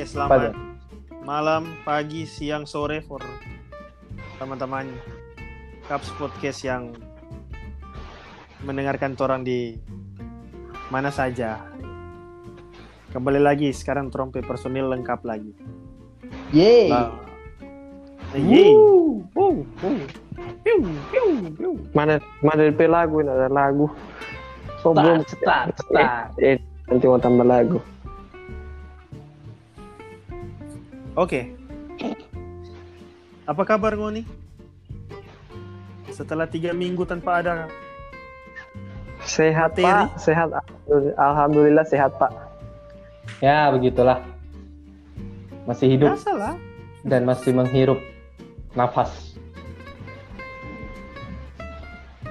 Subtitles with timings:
[0.00, 0.56] Oke, selamat
[1.28, 3.20] malam, pagi, siang, sore for
[4.40, 4.88] teman-teman
[5.84, 6.96] Caps Podcast yang
[8.64, 9.76] mendengarkan orang di
[10.88, 11.60] mana saja.
[13.12, 15.52] Kembali lagi sekarang trompet personil lengkap lagi.
[16.56, 16.88] Yeay.
[16.88, 17.12] Nah,
[18.40, 18.72] Yeay.
[18.72, 20.00] Wuh, wuh, wuh.
[20.64, 20.80] Piu,
[21.12, 21.28] piu,
[21.60, 21.72] piu.
[21.92, 23.92] Mana mana DP lagu ini ada lagu.
[24.80, 25.28] Oh, belum.
[25.28, 26.40] start, start.
[26.40, 26.58] Eh, eh,
[26.88, 27.84] nanti mau tambah lagu.
[31.18, 31.54] Oke.
[33.46, 34.22] Apa kabar Ngoni?
[36.10, 37.54] Setelah tiga minggu tanpa ada
[39.24, 39.84] Sehat Materi.
[39.84, 40.48] Pak, sehat.
[41.14, 42.32] Alhamdulillah sehat Pak.
[43.44, 44.24] Ya, begitulah.
[45.68, 46.54] Masih hidup biasa lah.
[47.06, 48.00] dan masih menghirup
[48.74, 49.36] nafas.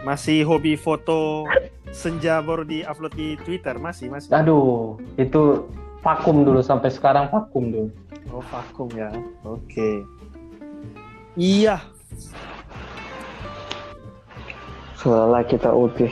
[0.04, 1.46] Masih hobi foto
[1.94, 4.34] senja baru di upload di Twitter masih masih.
[4.34, 5.70] Aduh, itu
[6.00, 7.90] vakum dulu sampai sekarang vakum dulu.
[8.32, 9.10] Oh vakum ya.
[9.44, 10.04] Oke.
[11.36, 11.80] Iya.
[15.00, 16.12] Seolah kita uti.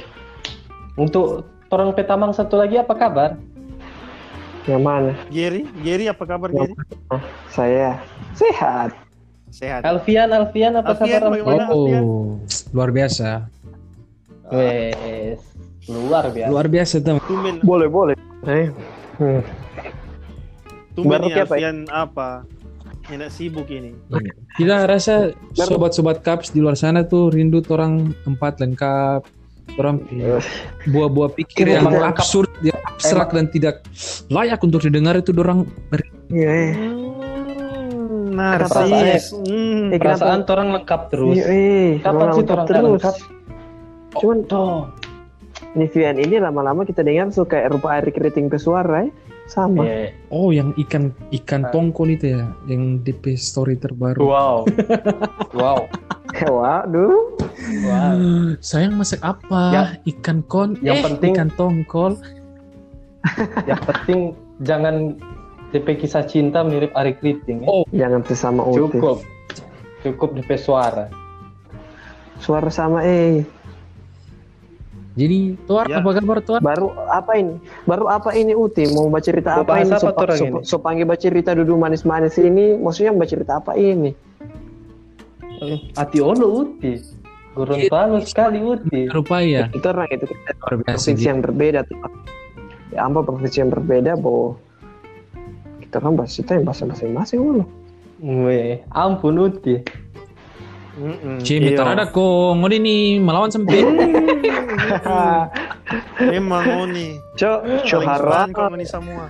[0.95, 3.35] Untuk orang Petamang satu lagi apa kabar?
[4.67, 5.13] Yang mana?
[5.31, 6.75] Gary, Gary apa kabar Gary?
[7.52, 7.99] Saya
[8.35, 8.91] sehat.
[9.52, 9.83] Sehat.
[9.88, 11.31] Alfian, Alfian apa Alfian, kabar?
[11.31, 11.63] bagaimana?
[11.71, 12.03] Alfian?
[12.03, 12.39] Oh,
[12.75, 13.47] luar biasa.
[14.52, 15.39] Wes,
[15.88, 16.52] luar biasa.
[16.52, 17.59] Luar biasa, teman.
[17.63, 18.15] Boleh boleh.
[18.47, 18.71] Eh.
[19.19, 19.43] Hmm.
[20.97, 21.45] Tumben Baru ya?
[21.45, 22.41] Alfian apa?
[23.05, 23.93] Tidak sibuk ini.
[24.57, 29.21] Kita rasa sobat-sobat Caps di luar sana tuh rindu orang empat lengkap.
[29.77, 30.01] Orang
[30.89, 33.85] buah-buah pikir yang absurd, yang abstrak dan tidak
[34.27, 35.67] layak untuk didengar itu orang
[36.27, 36.49] Iya.
[36.49, 36.71] eh.
[36.75, 39.25] Hmm, Perasaan- narsis.
[39.37, 39.93] Hmm.
[39.93, 39.99] Eh?
[39.99, 41.35] Perasaan orang lengkap terus.
[41.37, 41.87] Iya, eh.
[42.01, 42.83] Kapan sih orang terus?
[42.99, 43.15] lengkap?
[44.17, 44.81] Cuman Tuh.
[45.75, 49.11] ini Vian ini lama-lama kita dengar suka rupa air keriting ke suara ya.
[49.47, 49.81] Sama.
[49.81, 54.19] Eh, Oh, yang ikan ikan tongkol itu ya, yang DP story terbaru.
[54.21, 54.67] Wow.
[55.58, 55.87] wow.
[56.37, 57.31] Waduh.
[57.81, 58.19] Wow.
[58.59, 59.61] Sayang masak apa?
[59.71, 62.19] Ya- Ikan kon, yang eh, penting- ikan tongkol.
[63.65, 64.19] Yang penting
[64.61, 65.19] jangan
[65.69, 67.59] DP kisah cinta mirip Ari Kriting.
[67.59, 67.67] Ya.
[67.67, 68.80] Oh, Jangan sesama uti.
[68.95, 69.17] Cukup.
[69.99, 71.11] Cukup DP suara.
[72.37, 73.43] Suara sama eh.
[75.17, 75.98] Jadi, Tuar, Ya.
[75.98, 76.61] apa kabar Tuar?
[76.61, 77.58] Baru apa ini?
[77.83, 78.86] Baru apa ini Uti?
[78.94, 79.89] Mau baca cerita apa ini?
[79.89, 80.60] apa So, so, ini?
[80.61, 82.78] so panggil baca cerita duduk manis-manis ini.
[82.78, 84.14] Maksudnya baca cerita apa ini?
[85.98, 86.94] Hati ono uti.
[87.58, 89.10] Gorontalo sekali uti.
[89.10, 90.61] Rupa ya, Itu orang itu biasa.
[90.61, 91.26] provinsi gitu.
[91.26, 91.98] yang berbeda tuh.
[92.94, 94.54] Ya ampun provinsi yang berbeda, bo.
[95.82, 97.67] Kita orang bahas kita yang bahasa masing-masing loh.
[98.22, 99.82] Weh, ampun uti.
[100.97, 101.37] Mm-mm.
[101.45, 102.09] Cimi, Iya.
[102.58, 103.85] ngoni nih melawan sampai.
[106.19, 107.21] Memang Ngoni.
[107.37, 108.49] Cok, cok harap.
[108.49, 109.30] Ngoni semua.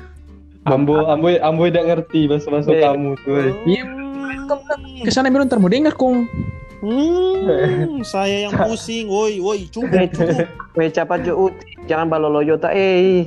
[0.67, 2.83] Ambo, ambo, ambo tidak ngerti bahasa bahasa Eh.
[2.83, 3.51] kamu tuh.
[3.63, 3.83] Iya,
[5.03, 6.27] ke sana bilang ntar mau dengar kong.
[6.77, 9.07] Hmm, saya yang pusing.
[9.09, 10.47] Woi, woi, cukup, cukup.
[10.75, 11.73] Weh cepat jo Uti.
[11.87, 13.25] Jangan baloloyo tak eh.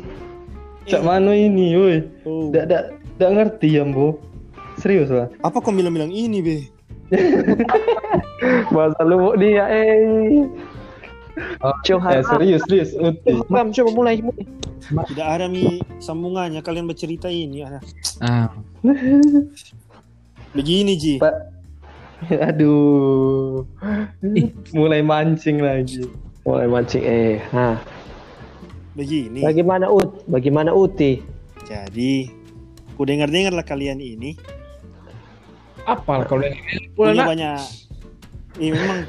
[0.86, 1.96] Cak mana ini, woi?
[2.24, 2.48] Oh.
[2.48, 2.84] Tidak, tidak,
[3.16, 4.16] tidak ngerti ambo.
[4.78, 5.28] Serius lah.
[5.40, 6.56] Apa kau bilang-bilang ini, Be?
[8.74, 10.46] Bahasa lu dia eh.
[11.40, 12.26] Eh, harap.
[12.26, 13.40] serius, serius uti.
[13.48, 14.20] Bam, coba mulai.
[14.20, 14.44] mulai.
[14.90, 17.62] Tidak ada mi sambungannya kalian bercerita ini.
[17.62, 17.80] Ada.
[18.20, 18.48] Ah,
[20.56, 21.22] Begini, Ji.
[21.22, 21.34] Pak.
[22.28, 23.64] Aduh.
[24.74, 26.04] Mulai mancing lagi.
[26.42, 27.38] Mulai mancing eh.
[27.54, 27.78] Nah,
[28.98, 29.40] Begini.
[29.40, 30.26] bagaimana Ut?
[30.26, 31.22] Bagaimana Uti?
[31.64, 32.26] Jadi,
[32.98, 34.34] ku dengar-dengar lah kalian ini
[35.90, 36.56] apa kalau yang
[36.94, 37.26] punya nak?
[37.34, 37.60] banyak.
[38.58, 39.00] Eh, memang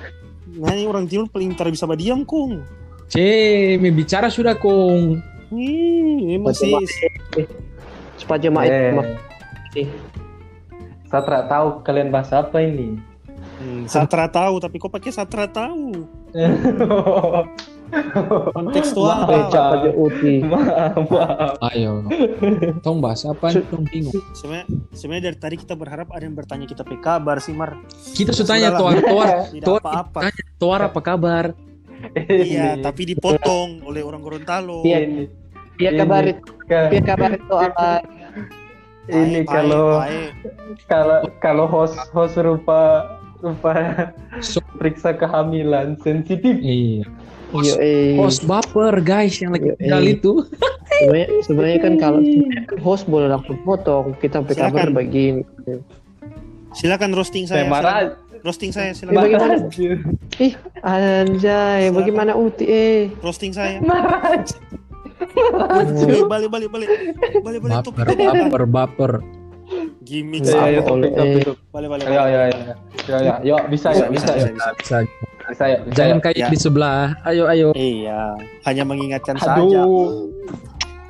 [0.52, 2.60] Nah, ini orang timur paling tak bisa diam, Kung.
[3.08, 5.20] Cimi, bicara sudah kong.
[5.52, 6.72] Hmm, memang sih.
[8.16, 9.88] Supaya jemaah Eh.
[11.12, 12.96] tidak tahu kalian bahas apa ini.
[13.60, 16.08] Hmm, Satra tahu, tapi kok pakai Satra tahu?
[18.52, 19.28] Kontekstual.
[19.28, 20.34] Supaya Uti.
[20.44, 21.56] maaf, maaf.
[21.72, 22.04] Ayo,
[22.80, 23.52] tong bahas apa?
[23.54, 24.16] Tong bingung.
[24.32, 24.66] Sebenarnya,
[24.96, 27.76] sebenarnya dari tadi kita berharap ada yang bertanya kita pe kabar sih, Mar.
[28.12, 28.70] Kita sudah tanya.
[28.74, 29.28] Tuar, Tuar,
[29.60, 30.20] Tuar, apa-apa.
[30.24, 31.46] tanya Tuar apa kabar?
[32.26, 34.82] Iya, tapi dipotong oleh orang Gorontalo.
[34.82, 35.06] Iya.
[35.06, 35.24] Ini,
[35.72, 36.00] Biar Ini.
[36.00, 37.90] kabar itu, biar kabar itu apa?
[39.10, 39.98] ini kalau
[40.86, 43.10] kalau kalau host host rupa
[43.42, 43.74] rupa
[44.46, 46.54] So, periksa kehamilan sensitif.
[46.62, 47.06] iya.
[47.52, 48.16] Iya, eh.
[48.16, 50.16] Host baper guys yang lagi tinggal iya.
[50.16, 50.32] itu.
[51.02, 52.20] Sebenarnya, sebenarnya kan kalau
[52.86, 54.94] host boleh langsung potong, kita sampai kabar Silakan.
[54.94, 55.42] begini.
[56.78, 57.66] Silakan roasting saya.
[57.66, 58.06] Silakan.
[58.42, 59.18] Roasting saya, Eh, silakan.
[59.18, 59.56] bagaimana?
[60.38, 60.54] Ih,
[60.86, 63.10] anjay, bagaimana Uti eh?
[63.22, 63.82] Roasting saya.
[63.82, 64.46] Marah.
[65.22, 66.90] Eh, balik, balik, balik.
[67.42, 67.76] Balik, balik.
[67.82, 69.12] Topik, Baper, baper, baper.
[70.02, 70.42] Gimmick.
[70.44, 71.60] Ya, ya, ya, topik, topik, topik.
[71.70, 72.06] Balik balik.
[72.06, 72.76] Ya, ya, ya.
[73.08, 73.34] Ya, ya.
[73.42, 74.56] Yuk, bisa, Bisa, yuk, bisa, bisa, yuk.
[74.56, 74.70] bisa.
[74.76, 74.98] Bisa.
[75.42, 76.48] Bisa, bisa, Jangan kayak Ya.
[76.48, 77.06] di sebelah.
[77.24, 77.68] Ayo, ayo.
[77.74, 78.34] Iya,
[78.64, 79.58] hanya mengingatkan saja.
[79.58, 80.30] Aduh.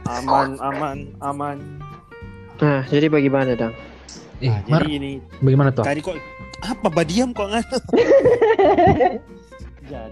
[0.08, 1.58] Aman, aman, aman.
[2.58, 3.74] Nah, jadi bagaimana, Dang?
[4.42, 5.86] Eh, Nah, Mar, jadi ini bagaimana tuh?
[5.86, 6.18] tadi kok
[6.62, 7.62] apa badiam kok nggak?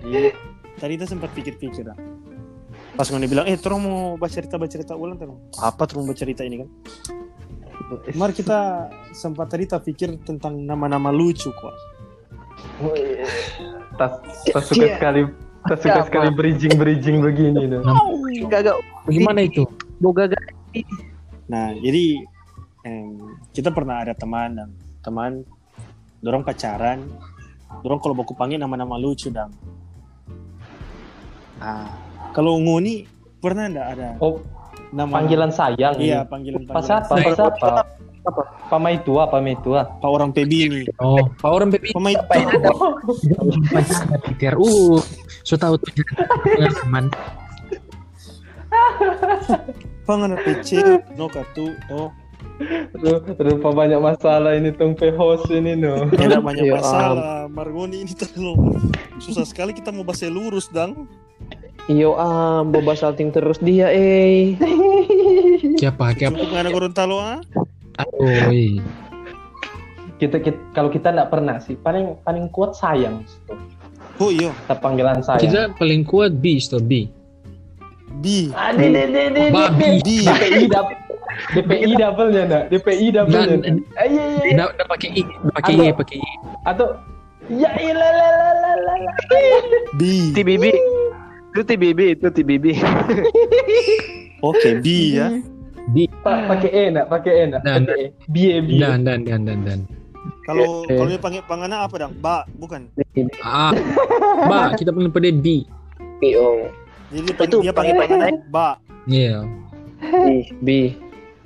[0.05, 0.29] jadi
[0.77, 1.97] tadi kita sempat pikir-pikir dah.
[2.93, 5.33] Pas Ngoni bilang, eh terus mau baca cerita baca cerita ulang terus.
[5.57, 6.69] Apa terus baca cerita ini kan?
[7.89, 11.73] Mari kita sempat tadi tak pikir tentang nama-nama lucu kok.
[13.95, 14.13] Tas,
[14.45, 14.95] tas suka Iya.
[14.95, 15.21] sekali,
[15.65, 16.07] tas suka Apa?
[16.07, 17.81] sekali bridging bridging begini tuh.
[18.45, 19.65] Gagak Bagaimana itu?
[19.97, 20.43] boga gak
[21.49, 22.23] Nah, jadi
[22.83, 23.17] em,
[23.51, 24.69] kita pernah ada teman dan
[25.01, 25.31] teman
[26.21, 27.01] dorong pacaran,
[27.81, 29.49] dorong kalau baku panggil nama-nama lucu dong.
[31.57, 31.89] Ah,
[32.31, 33.03] kalau ngoni
[33.39, 34.39] pernah ndak ada Oh,
[34.93, 35.95] nama panggilan sayang.
[35.97, 36.29] Iya, ini.
[36.29, 37.01] panggilan Pas panggilan.
[37.05, 37.13] apa?
[37.15, 37.67] Pas apa?
[38.19, 38.41] Apa?
[38.67, 39.87] Pamai tua, pamai tua.
[39.87, 40.81] Pak orang PB ini.
[41.01, 41.95] Oh, Pak orang Pepi.
[41.95, 42.19] Pemain
[44.29, 44.99] Pikir, uh,
[45.41, 45.91] so tahu tuh
[46.83, 47.09] teman.
[50.09, 50.81] pangan PC
[51.17, 52.09] no katu oh
[52.59, 56.11] Aduh, Rupa banyak masalah ini tong host ini no.
[56.11, 57.47] tidak banyak Ya masalah.
[57.47, 58.75] Margoni ini terlalu
[59.23, 61.07] susah sekali kita mau bahasa lurus dang.
[61.89, 64.53] Iyo am, boba salting terus dia eh.
[65.81, 66.13] Siapa?
[66.13, 66.37] Siapa?
[66.37, 67.41] Ada Gorontalo ah?
[67.97, 68.85] Aduh, iya.
[70.21, 73.25] Kita, kita kalau kita nggak pernah sih, paling paling kuat sayang.
[73.25, 73.57] situ.
[74.21, 75.41] Oh iya, Kita panggilan sayang.
[75.41, 77.09] Kita paling kuat B, store B.
[78.21, 80.03] B, Ade, de, de, de, Babi.
[80.05, 80.97] B, DPI double,
[81.55, 83.41] DPI double nya nak, DPI double nya.
[83.49, 83.73] Dan nak.
[84.05, 84.41] Iya iya.
[84.45, 84.65] iya.
[84.77, 85.23] Nggak pakai I,
[85.57, 86.31] pakai I, pakai I.
[86.69, 87.01] Atau
[87.49, 89.09] ya ilah la la la la la.
[89.97, 90.35] B.
[90.37, 90.69] TBB.
[91.49, 92.65] Itu TBB, itu TBB.
[94.47, 94.87] Oke, B
[95.17, 95.27] ya.
[95.89, 96.05] B.
[96.21, 98.07] Pa- Pakai E nak, pakai E nak, Dan- pakai E.
[98.29, 98.77] Bie bie.
[98.77, 99.79] Dan dan dan dan dan.
[100.45, 100.93] Kalau Eh.
[100.93, 102.13] kalau dia panggil pangana apa dang?
[102.17, 102.89] Ba, bukan.
[103.41, 103.73] Ah,
[104.45, 105.65] ba, kita panggil pada B.
[106.21, 106.69] Iyo.
[107.09, 108.67] Jadi dia Itu panggil, dia panggil panggil pangana ba.
[109.05, 109.37] Iya.
[109.99, 110.29] B,
[110.61, 110.69] B.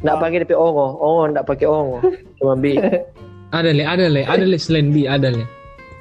[0.03, 1.97] Nggak pakai DP ongo, ongo nggak pakai ongo.
[2.35, 2.75] Cuma B.
[3.49, 5.47] Ada le, ada le, ada le selain B, ada le.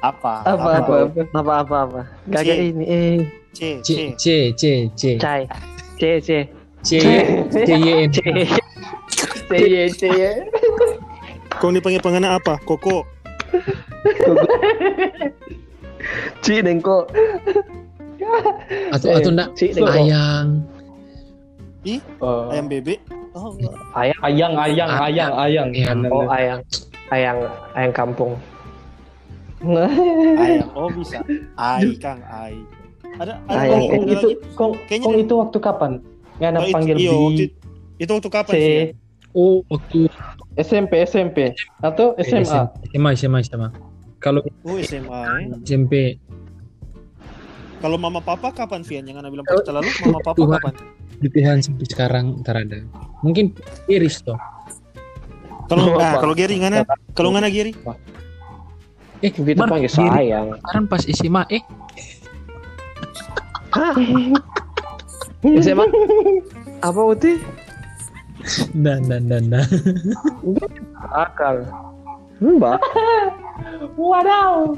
[0.03, 0.43] Apa?
[0.43, 1.21] Apa apa apa.
[1.31, 2.01] Apa apa apa.
[2.27, 2.67] Kagak C.
[2.75, 3.15] ini eh.
[3.55, 4.19] C, C, C.
[4.19, 4.63] C, C,
[4.99, 5.47] C, Cai.
[5.95, 6.29] C C.
[6.83, 6.99] C,
[7.47, 8.11] C, Y, N.
[8.11, 8.19] C.
[9.95, 10.29] Cie.
[11.55, 12.59] Kau dipanggil pangana apa?
[12.67, 13.07] Koko.
[16.43, 17.07] C dengko.
[18.91, 19.87] Atau atau enggak C dengko.
[19.87, 20.47] ayang.
[22.19, 22.51] Oh.
[22.51, 22.99] Ayam bebek.
[23.31, 23.71] Oh, enggak.
[23.95, 24.19] Ayang.
[24.19, 25.69] Ayang ayang ayang ayang.
[25.71, 25.99] Ayang.
[26.11, 26.59] Oh ayang.
[27.07, 27.37] Ayang.
[27.71, 28.35] Ayang kampung.
[29.65, 30.67] Ayam.
[30.75, 31.23] Oh bisa.
[31.55, 32.59] Ai Kang Ai.
[33.13, 33.77] Ada ada, Ayam.
[33.77, 34.55] lagi, Kong ada itu lagi.
[34.57, 35.91] kong Kayaknya kong itu waktu kapan?
[36.41, 38.81] Ngana Oh, itu- panggil iya, waktu, B, itu waktu kapan C, sih?
[39.33, 39.99] Oh, waktu
[40.55, 41.37] SMP SMP
[41.79, 42.69] atau SMA.
[42.89, 43.69] SMA, SMA, SMA.
[44.17, 45.19] Kalau Oh SMA.
[45.39, 45.45] eh.
[45.61, 46.17] SMP
[47.77, 49.03] Kalau mama papa kapan Vian?
[49.03, 50.55] Yang anda bilang pas lalu mama papa Tuhan.
[50.57, 50.73] kapan?
[51.23, 52.83] latihan sampai sekarang ntar ada.
[53.23, 53.55] Mungkin
[53.87, 54.35] Iris toh.
[55.71, 56.83] Kalau Mama nah, kalau Geri ngana?
[57.15, 57.71] Kalau ngana Geri?
[59.23, 60.59] Eh, Kita Mar, panggil sayang.
[60.59, 61.63] sekarang pas SMA eh
[65.63, 65.85] SMA.
[66.87, 67.39] Apa Uti?
[68.75, 69.63] dan dan dan dan.
[71.15, 71.63] Akal.
[72.43, 72.79] Mbak.
[73.95, 74.75] Wadaw.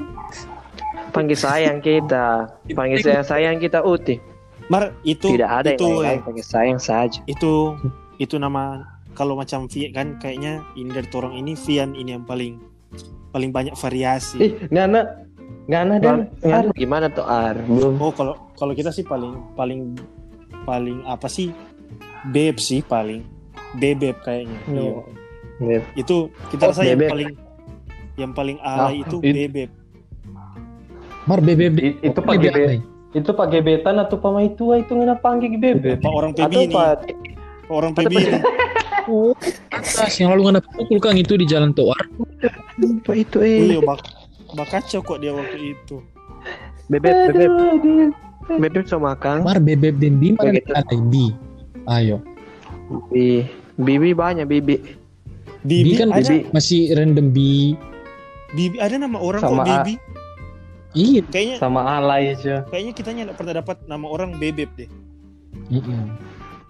[1.10, 2.46] Panggil sayang kita.
[2.78, 4.22] Panggil sayang sayang kita Uti.
[4.70, 6.20] Mar itu Tidak ada itu yang lain.
[6.22, 7.18] Panggil sayang saja.
[7.26, 7.74] itu
[8.22, 8.86] itu nama
[9.18, 12.62] kalau macam Vian kan kayaknya ini dari orang ini Vian ini yang paling
[13.36, 14.40] paling banyak variasi.
[14.40, 15.04] Ih, ngana
[15.66, 17.60] ngana dan Ngan- Gimana tuh Ar?
[17.60, 18.00] Belum.
[18.00, 19.92] Oh kalau kalau kita sih paling paling
[20.64, 21.52] paling apa sih?
[22.26, 23.20] Beb sih paling
[23.74, 24.56] bebeb kayaknya.
[24.64, 24.72] Iya.
[24.72, 25.04] No.
[25.58, 25.82] Beb.
[25.94, 27.12] Itu kita Oh, rasa yang bebeb.
[27.12, 27.30] paling
[28.16, 29.70] yang paling alay Ah, itu it- bebeb.
[31.26, 31.76] Mar BBB.
[31.76, 32.56] I- itu pak BBB.
[32.56, 32.72] GB
[33.12, 35.96] itu pak gebetan atau pamai tua itu ngana panggil bebe.
[35.96, 36.88] Pak orang PB Atau ini, Pak
[37.64, 38.12] Pak orang PB
[39.06, 39.32] ini.
[39.70, 41.98] Atas yang lalu nggak pukul kang itu di jalan toar.
[42.76, 43.72] Apa itu Oh eh?
[43.72, 44.02] iya, bak
[44.52, 46.02] bakacau kok dia waktu itu.
[46.86, 47.50] Bebek, bebek,
[48.62, 49.42] bebek sama Kang.
[49.42, 50.70] Mar BBB dan B mana Begitu.
[50.70, 51.14] ada B.
[51.86, 52.22] Ayo.
[53.10, 53.42] Bi,
[53.74, 54.78] bibi banyak bibi.
[55.66, 57.38] Bibi, kan ada masih random B.
[58.54, 59.66] Bibi ada nama orang Sama kok.
[59.66, 59.94] Bibi.
[60.94, 61.20] Iya.
[61.28, 62.62] Kayaknya Sama alay aja.
[62.70, 64.88] kayaknya kita nggak pernah dapat nama orang bebeb deh.
[65.68, 66.14] Mm-mm.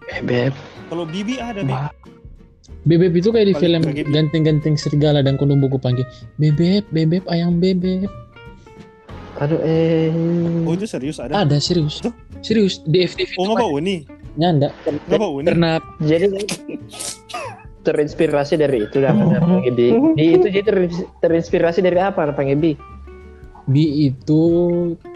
[0.08, 0.56] Bebek.
[0.88, 1.80] Kalau Bibi ada deh.
[2.86, 6.06] Bebek itu kayak di Paling film ganteng-ganteng serigala dan kono buku panggil
[6.38, 8.10] bebek, bebek, ayam bebek.
[9.38, 10.10] Aduh eh.
[10.64, 11.44] Oh itu serius ada.
[11.44, 12.00] Ada serius.
[12.00, 12.14] Tuh.
[12.40, 14.00] Serius di FTV Oh nggak bau nih?
[14.36, 15.48] nyanda Nggak bau nih?
[15.48, 16.26] pernah Jadi
[17.82, 19.94] terinspirasi dari itu dah benar Bang Ebi.
[20.18, 22.76] Di itu jadi ter- terinspirasi dari apa Bang Ebi?
[23.66, 24.42] Bi itu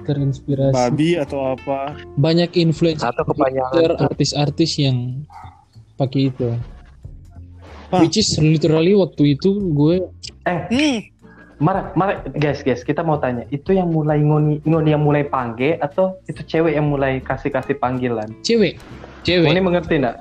[0.06, 1.94] terinspirasi Babi atau apa?
[2.18, 3.26] banyak influencer Atau
[3.98, 5.22] artis-artis yang
[5.94, 6.50] pakai itu.
[7.90, 8.00] Hah?
[8.00, 10.06] Which is literally waktu itu gue
[10.42, 10.98] Eh, Hmm.
[11.60, 15.76] Mar, Mar, guys, guys, kita mau tanya, itu yang mulai ngoni, ngoni yang mulai pangge
[15.76, 18.32] atau itu cewek yang mulai kasih kasih panggilan?
[18.40, 18.80] cewek,
[19.20, 20.16] Ngoni cewek, mengerti nggak?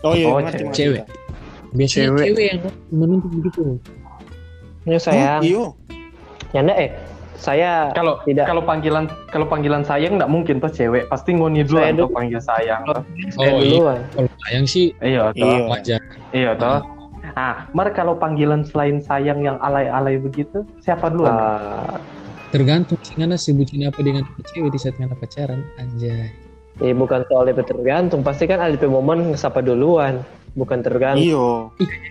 [0.00, 0.72] Oh iya, Oh, ngerti, cewek.
[0.72, 1.02] cewek.
[1.68, 2.24] Biasanya Cewek.
[2.24, 2.58] cewek, yang
[2.88, 3.60] menuntut begitu.
[4.82, 5.42] Ya Oh, sayang.
[5.44, 5.62] iyo.
[6.48, 6.90] Nyanda eh
[7.36, 11.84] saya Kalau tidak kalau panggilan kalau panggilan sayang nggak mungkin tuh cewek, pasti ngoni dulu
[11.84, 12.16] atau dulu.
[12.16, 12.80] panggil sayang.
[13.36, 14.00] Oh iya, duluan.
[14.16, 15.44] kalau sayang sih Iya, toh.
[15.44, 15.60] Iya.
[15.68, 16.00] wajar.
[16.32, 16.80] Iya, toh.
[17.38, 21.30] Ah, Mar kalau panggilan selain sayang yang alay-alay begitu, siapa duluan?
[21.30, 22.02] Ah,
[22.50, 26.34] Tergantung sih karena sebutin apa dengan cewek di saat ngana pacaran, anjay.
[26.78, 30.22] eh, bukan soal itu tergantung, pasti kan ada momen ngesapa duluan,
[30.54, 31.22] bukan tergantung.
[31.22, 31.46] Iyo.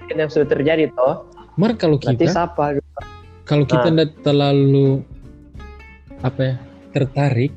[0.08, 2.80] Kan yang sudah terjadi toh, Mar kalau berarti kita sapa.
[3.44, 3.94] kalau kita Nah.
[3.98, 5.04] nggak terlalu
[6.20, 6.56] apa ya
[6.92, 7.52] tertarik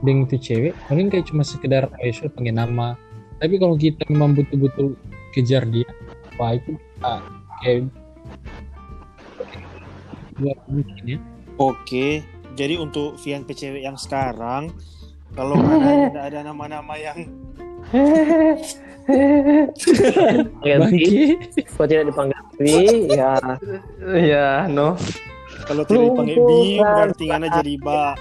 [0.00, 2.94] dengan itu cewek paling kayak cuma sekedar oh ya panggil nama
[3.36, 4.94] tapi kalau kita memang betul-betul
[5.32, 5.88] kejar dia
[6.36, 7.20] wah itu ah,
[7.62, 7.88] kayak
[10.68, 11.18] mungkin ya
[11.56, 12.20] Oke.
[12.52, 14.72] Jadi untuk Vian PCW yang sekarang,
[15.32, 17.24] kalau ada tidak ada nama-nama yang
[20.60, 21.36] Ganti,
[21.72, 23.36] kalau tidak dipanggil Wi, ya
[24.02, 24.96] Iya, no.
[25.64, 28.12] kalau tidak dipanggil Bi berarti ngana jadi Ba.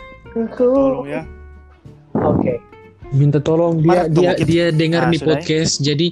[0.55, 1.21] Tolong ya.
[2.15, 2.59] Oke.
[3.11, 5.25] minta tolong dia dia dia dengar Ah, nih ya?
[5.27, 6.11] podcast jadi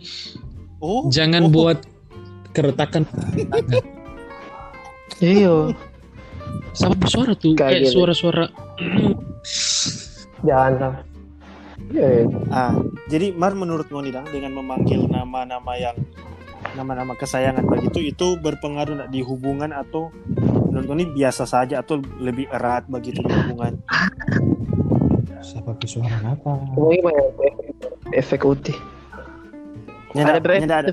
[0.79, 1.07] Oh.
[1.07, 1.51] jangan oh.
[1.51, 1.79] buat
[2.53, 3.03] keretakan
[5.19, 5.71] Iya.
[6.73, 7.91] sama bersuara tuh Kayak gini.
[7.91, 8.45] suara-suara
[10.41, 10.95] Jangan lah.
[11.89, 12.73] Ya, Ah,
[13.05, 15.95] jadi Mar menurut Ngoni dang dengan memanggil nama-nama yang
[16.73, 20.09] nama-nama kesayangan begitu itu berpengaruh di hubungan atau
[20.65, 23.77] menurut Ngoni biasa saja atau lebih erat begitu di hubungan?
[25.39, 26.49] siapa bersuara apa
[27.03, 27.15] mah
[28.11, 28.73] efek uti.
[30.13, 30.59] Nyanda, Ada berapa?
[30.59, 30.91] nyanda ada.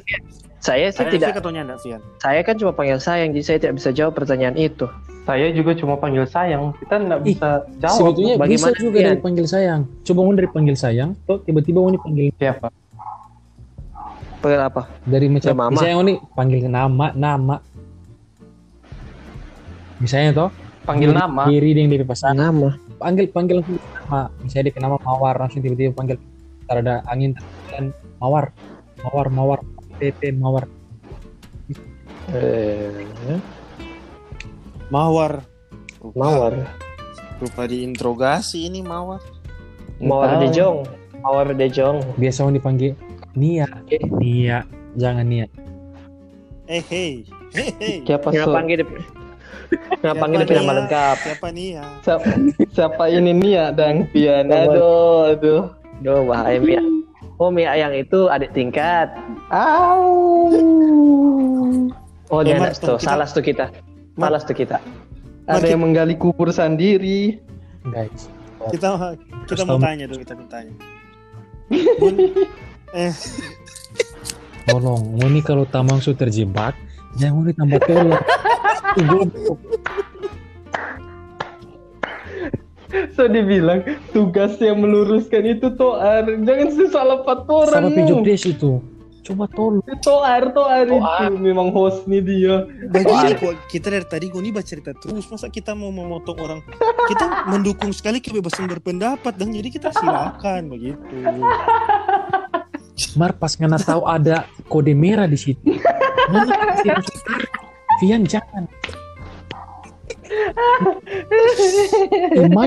[0.60, 1.40] Saya sih tidak.
[1.42, 2.00] nyanda, Vian?
[2.20, 4.84] Saya kan cuma panggil sayang, jadi saya tidak bisa jawab pertanyaan itu.
[5.22, 6.76] Saya juga cuma panggil sayang.
[6.76, 7.48] Kita nggak bisa
[7.78, 7.96] jawab.
[7.96, 9.08] sebetulnya bisa bagaimana, juga Pian?
[9.08, 12.68] dari panggil sayang coba mau dari panggil sayang tuh tiba-tiba mau panggil Siapa?
[14.40, 14.82] Panggil apa?
[15.04, 15.70] dari macam mama.
[15.70, 17.56] misalnya nih panggil nama nama
[19.98, 20.50] misalnya toh
[20.80, 21.44] Panggil nama.
[21.46, 22.70] kiri yang dari pasangan Nama.
[22.96, 26.16] panggil panggil nama misalnya dia nama mawar langsung tiba-tiba panggil
[26.64, 27.36] ntar ada angin
[27.68, 28.50] dan mawar
[29.04, 29.58] mawar mawar
[30.00, 30.64] tete mawar
[32.30, 33.02] Eh,
[34.86, 35.42] Mawar.
[36.14, 36.54] mawar.
[37.42, 39.18] Lupa diinterogasi ini Mawar.
[39.98, 40.40] Mawar Entah.
[40.46, 40.78] dejong.
[41.18, 41.98] Mawar dejong.
[42.14, 42.94] biasa mau dipanggil
[43.34, 43.66] Nia
[44.14, 44.62] Nia
[44.94, 45.46] jangan Nia
[46.64, 47.26] Eh hey.
[47.50, 47.96] Hey hey.
[48.06, 48.54] Siapa so?
[48.54, 49.02] panggil dia.
[50.00, 50.78] Nggak panggil dia nama Nia?
[50.80, 51.16] lengkap.
[51.18, 51.84] Siapa nih ya?
[52.00, 52.26] Siapa,
[52.70, 54.46] siapa ini Nia dan Pian?
[54.46, 55.62] Aduh, aduh.
[55.98, 56.78] Duh, bahaya Mia.
[57.40, 59.08] Oh, Mia yang itu adik tingkat.
[59.48, 60.04] Au.
[62.28, 63.00] Oh, Eh, dia Mas, tuh.
[63.00, 63.72] Salah tuh kita.
[64.20, 64.76] Salah tuh kita.
[65.48, 67.40] Ada yang menggali kubur sendiri.
[67.80, 68.28] guys
[68.68, 69.16] Kita
[69.48, 70.74] kita mau tanya dulu, kita mau tanya.
[71.96, 72.14] Bun,
[72.92, 73.14] eh,
[74.68, 76.76] tolong mau nih kalau tamang su terjebak
[77.16, 77.66] jangan mau
[79.00, 79.30] nih
[83.14, 86.26] So dibilang tugasnya meluruskan itu Toar.
[86.26, 87.74] Jangan salah empat orang.
[87.74, 88.82] sama pijo des itu
[89.30, 91.28] coba tolong Toar, Toar Toar.
[91.30, 92.66] itu memang host nih dia.
[93.38, 96.60] kok kita dari tadi gue nih baca cerita terus masa kita mau memotong orang
[97.06, 100.98] kita mendukung sekali kebebasan berpendapat dan jadi kita silakan begitu
[103.16, 105.56] Mar pas ngana tahu ada kode merah di situ.
[108.00, 108.68] Vian jangan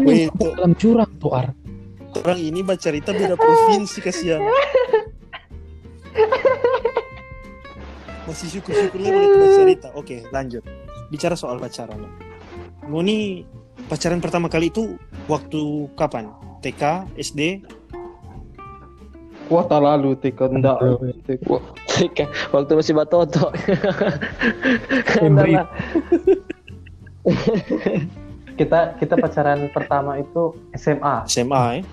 [0.04, 1.48] Wait, sampai dalam jurang tuh Ar?
[2.14, 4.44] Orang ini baca cerita beda provinsi kasihan.
[8.30, 9.88] Masih syukur-syukurnya boleh baca cerita.
[9.98, 10.62] Oke lanjut.
[11.10, 12.06] Bicara soal pacaran.
[12.86, 13.48] Ngoni
[13.90, 16.30] pacaran pertama kali itu waktu kapan?
[16.64, 17.60] TK SD
[19.44, 20.80] Kuota lalu tika enggak.
[21.94, 23.52] Tika, Waktu masih batoto.
[25.20, 25.60] Embri.
[28.60, 31.26] Kita kita pacaran pertama itu SMA.
[31.26, 31.84] SMA ya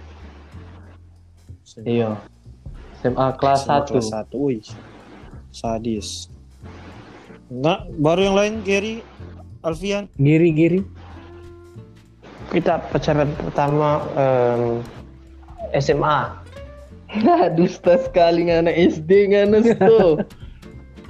[1.86, 2.10] Iya.
[3.00, 3.88] SMA kelas SMA 1.
[3.88, 4.60] kelas satu wih
[5.54, 6.26] sadis
[7.48, 8.94] Enggak, baru yang lain Gary
[9.62, 10.80] Alfian Giri Giri
[12.50, 14.82] Kita pacaran pertama em,
[15.78, 16.34] SMA.
[17.58, 20.18] Dusta sekali ngana SD ngana tuh.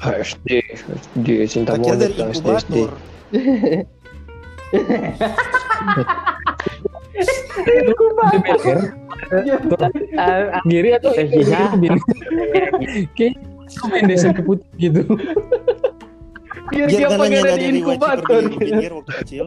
[0.28, 2.76] SD, SD cinta monyet SD, SD.
[7.60, 8.78] Inkubator.
[9.30, 11.70] DPR Giri atau Iya.
[13.14, 13.34] Kayak
[13.90, 15.02] main desa putih gitu.
[16.70, 18.42] Biar dia pengen ada wajib inkubator.
[18.46, 19.44] di pinggir waktu kecil.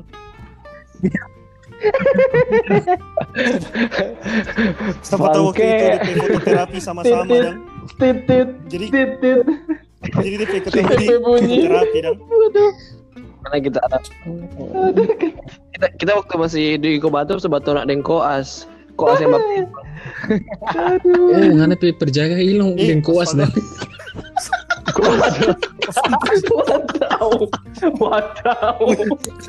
[5.03, 7.59] Siapa tahu waktu itu fototerapi sama-sama dan
[7.99, 9.43] Titit, jadi titit.
[10.15, 11.67] jadi di Titit bunyi.
[11.67, 12.15] fototerapi dan
[13.43, 13.79] Karena kita
[15.69, 18.65] kita kita waktu masih di inkubator sebatur nak deng koas.
[18.93, 19.51] Koas yang bap-
[21.03, 23.49] Oh, ngana pe perjaga hilang Eh, dan koas dah.
[24.93, 25.57] Wadaw.
[27.97, 28.79] Wadaw.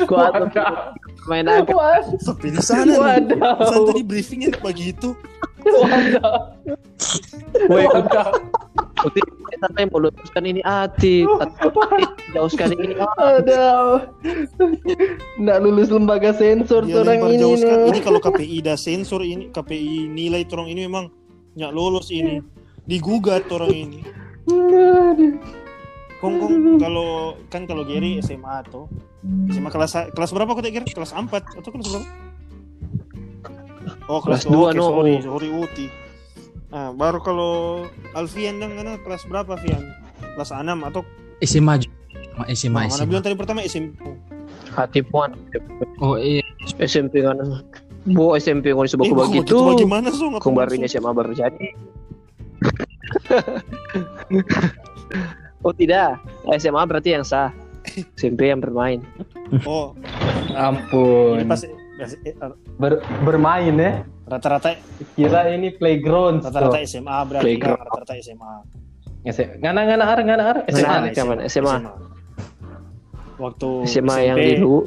[0.04, 0.74] koas Wadaw.
[1.26, 1.70] main apa?
[1.70, 2.08] Wadaw.
[2.40, 2.94] Di.
[2.94, 3.56] Wadaw.
[3.56, 5.12] Di sana tadi briefingnya begitu.
[5.12, 5.53] Wadaw.
[7.71, 8.30] Woi, Wadaw.
[9.04, 9.21] Uti
[9.61, 11.28] sampai meluluskan ini hati,
[12.33, 14.00] jauh sekali ini Aduh.
[15.40, 17.61] Nggak lulus lembaga sensor Dia orang ini.
[17.64, 21.12] Ini kalau KPI dah sensor ini, KPI nilai orang ini memang
[21.56, 22.40] nyak lolos ini.
[22.88, 24.00] Digugat orang ini.
[26.21, 28.88] Kong kong kalau kan kalau Gary SMA tuh
[29.52, 30.73] SMA kelas kelas berapa kau tak?
[30.73, 32.06] Kelas 4 atau kelas berapa?
[34.06, 34.82] Oh kelas, Kelas dua, oke, no.
[34.90, 35.87] sorry sorry Uti.
[36.68, 37.52] Nah, baru kalau
[38.12, 39.94] Alfian dan mana kelas berapa Fian?
[40.34, 41.02] Kelas 6 atau
[41.40, 41.94] SMA juga.
[42.50, 42.80] SMA SMA.
[42.82, 43.06] mana SMA.
[43.06, 43.94] bilang tadi pertama SMP.
[44.70, 45.32] hati puan
[45.99, 46.42] Oh iya.
[46.76, 47.38] SMP kan.
[48.04, 49.56] Bu SMP kau disebut Eh, begitu.
[49.56, 50.28] bagaimana so?
[50.28, 50.42] Masuk?
[50.84, 51.66] SMA baru jadi.
[55.64, 56.18] oh tidak,
[56.54, 57.50] SMA berarti yang sah.
[58.14, 58.99] SMP yang bermain.
[59.62, 59.92] Oh,
[60.49, 61.46] ini Ampun.
[61.46, 61.70] pas eh,
[62.76, 63.92] Ber- bermain ya.
[64.24, 64.74] rata-rata
[65.14, 66.42] Kira ini playground.
[66.42, 67.76] rata-rata SMA berarti Playground.
[67.76, 68.52] kan rata-rata SMA.
[69.60, 70.94] Ngana ngana ar ngana ar SMA.
[71.00, 71.12] Nih.
[71.12, 71.34] SMA.
[71.46, 71.76] SMA.
[73.37, 74.78] Waktu SMA yang SMP, di dulu.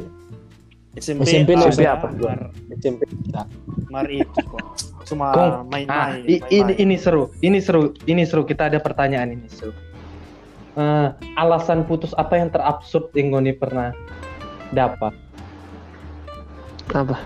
[0.98, 2.08] SMP, SMP SMP apa?
[2.10, 2.40] Mar,
[2.74, 3.02] SMP.
[3.88, 4.66] Mar itu kok.
[5.06, 6.26] Cuma Ah, main-main.
[6.26, 7.30] i- ini ini seru.
[7.38, 7.94] Ini seru.
[8.04, 8.44] Ini seru.
[8.44, 9.72] Kita ada pertanyaan ini seru.
[10.74, 13.94] Eh, alasan putus apa yang terabsurd yang Ngoni pernah
[14.70, 15.14] dapat?
[16.90, 17.18] Apa?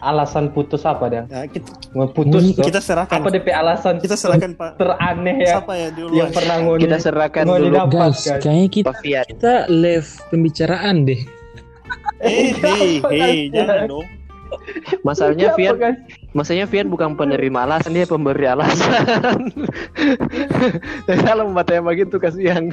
[0.00, 1.28] Alasan putus apa dang?
[1.28, 2.64] Ya, kita, Putus tuh.
[2.64, 3.20] kita serahkan.
[3.20, 4.80] apa DP alasan Kita serahkan Pak.
[4.80, 6.12] teraneh ya Siapa ya dulu?
[6.14, 8.40] yang pernah Ngoni Kita serahkan Ngoni dulu dapat Guys, guys.
[8.40, 9.24] kayaknya kita Pavian.
[9.28, 11.20] kita left pembicaraan deh.
[12.18, 14.06] Eh, hei, hei, jangan dong.
[15.02, 15.96] Masalahnya Vian, guys?
[16.32, 19.52] masalahnya Vian bukan penerima alasan dia pemberi alasan.
[21.06, 22.72] Dan kalau membatanya begitu kasihan.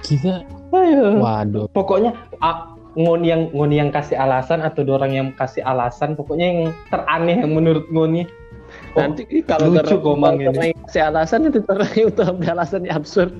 [0.00, 1.18] Kita Ayo.
[1.18, 1.66] waduh.
[1.68, 6.58] Pokoknya a- Ngoni yang Ngoni yang kasih alasan atau orang yang kasih alasan pokoknya yang
[6.88, 8.24] teraneh yang menurut Ngoni
[8.94, 10.70] Oh, Nanti kalau lucu ter- Komang kalau ini.
[10.72, 13.30] yang kasih alasan itu terang untuk ambil alasan yang absurd.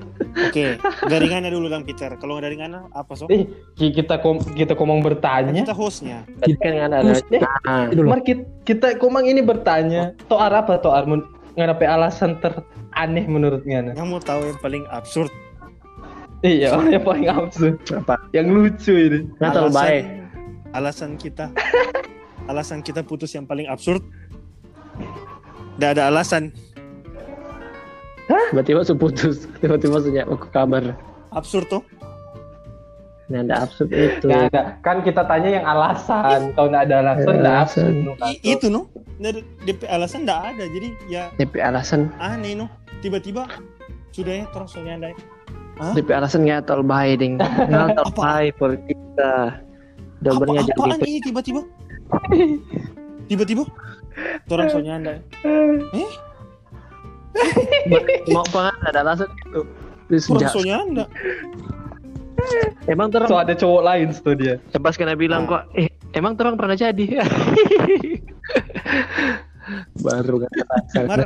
[0.40, 2.10] Oke, garingannya dulu Kang Peter.
[2.12, 3.26] Kalau nggak garingannya apa so?
[3.28, 5.54] Eh, ki- kita kom kita komang bertanya.
[5.56, 6.22] kita hostnya.
[6.38, 6.98] Tadi kan nggak ada.
[7.00, 8.02] Eh, Nah, Itu.
[8.04, 10.14] Mari kita, kita komang ini bertanya.
[10.24, 11.02] Toar apa toar?
[11.04, 13.94] Men- Ngadapi alasan teraneh menurut Ngana?
[13.94, 15.30] Yang mau tahu yang paling absurd?
[16.44, 17.80] Iya, yang paling absurd.
[17.88, 18.14] apa?
[18.36, 19.18] Yang lucu ini.
[19.40, 20.04] Tahu baik.
[20.74, 21.48] alasan kita
[22.50, 24.02] alasan kita putus yang paling absurd
[25.78, 26.52] Nggak ada alasan
[28.24, 29.44] Tiba-tiba putus.
[29.60, 30.96] Tiba-tiba maksudnya aku kabar.
[31.30, 31.82] absurd tuh
[33.24, 34.28] Nah, ada absurd itu.
[34.28, 34.62] Nggak ada.
[34.84, 36.52] Kan kita tanya yang alasan.
[36.52, 37.64] Kalau nggak ada alasan, Ada nggak alasan.
[37.64, 37.94] absurd.
[38.04, 38.12] no,
[38.44, 38.80] itu no
[39.16, 42.66] dari DP alasan nggak ada jadi ya DP alasan, aneh no
[43.00, 43.48] tiba-tiba
[44.12, 45.08] sudah ya terus soalnya
[45.80, 47.34] andai DP alasan nggak tahu baik ding.
[47.98, 48.10] Apa?
[48.14, 49.58] baik for kita.
[49.58, 51.60] apa Dobernya jadi apaan ini tiba-tiba
[53.28, 53.62] tiba-tiba
[54.48, 55.18] orang soalnya andai
[56.00, 56.10] eh
[58.32, 59.60] mau apa nggak ada alasan itu.
[60.08, 61.04] Terus orang ja- soalnya anda
[62.88, 64.60] emang terang So ada cowok lain tuh dia.
[64.76, 67.04] pas kena bilang kok, eh emang terang pernah jadi.
[69.98, 70.50] Baru kan
[71.06, 71.20] mar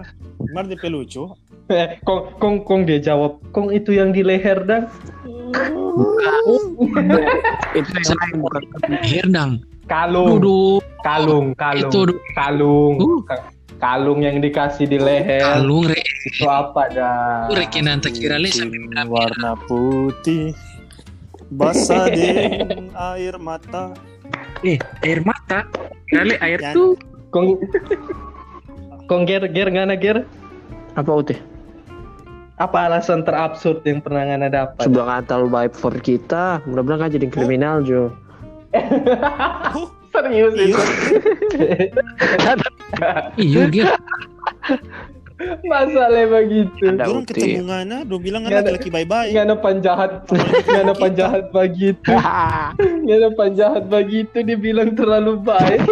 [0.51, 1.27] mar DP lucu
[1.68, 4.88] Eh, kong, kong, kong dia jawab, kong itu yang di leher dan
[7.74, 8.62] itu yang bukan
[9.05, 9.51] Herdang.
[9.85, 10.81] kalung, Duduk.
[11.01, 12.01] kalung, kalung, Itu
[12.33, 13.20] kalung, Uh.
[13.24, 13.44] Ka-
[13.77, 15.44] kalung yang dikasih di leher.
[15.44, 16.01] kalung re.
[16.24, 17.53] Itu apa dah?
[17.53, 18.48] Rekenan tak kira le
[19.05, 20.57] warna putih
[21.48, 23.92] basah dengan air mata
[24.61, 25.64] Eh, air mata.
[26.09, 26.96] Kali air tuh.
[27.29, 27.61] Kong,
[29.09, 30.29] kong ger, ger, ngana ger?
[30.94, 31.38] apa utih?
[32.59, 34.83] Apa alasan terabsurd yang pernah ngana dapat?
[34.83, 36.59] Sebelah ngatal baik for kita.
[36.66, 38.11] Mudah-mudahan kan jadi kriminal Jo.
[40.12, 40.85] Serius iya itu?
[43.38, 43.87] Iya, Gir.
[45.62, 46.83] Masalah begitu.
[46.83, 47.31] Uti.
[47.31, 49.31] ketemu ngana, dong bilang ngana ada- laki bye-bye.
[49.31, 50.27] Ngana panjahat,
[50.75, 52.11] ngana panjahat begitu.
[53.07, 55.87] Ngana panjahat begitu dibilang terlalu baik.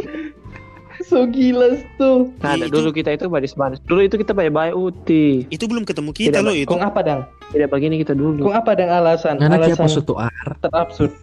[1.06, 2.34] So gila tuh.
[2.42, 3.78] Nah, ada Itu- dulu kita itu baris-baris.
[3.86, 5.46] Dulu itu kita bye-bye Uti.
[5.46, 6.66] Itu belum ketemu kita Tidak, loh itu.
[6.66, 7.20] Kong apa dang?
[7.54, 8.50] Tidak begini kita dulu.
[8.50, 9.38] Kong apa dang alasan?
[9.38, 10.58] Karena kayak alasan suatu ar.
[10.58, 11.14] terabsurd.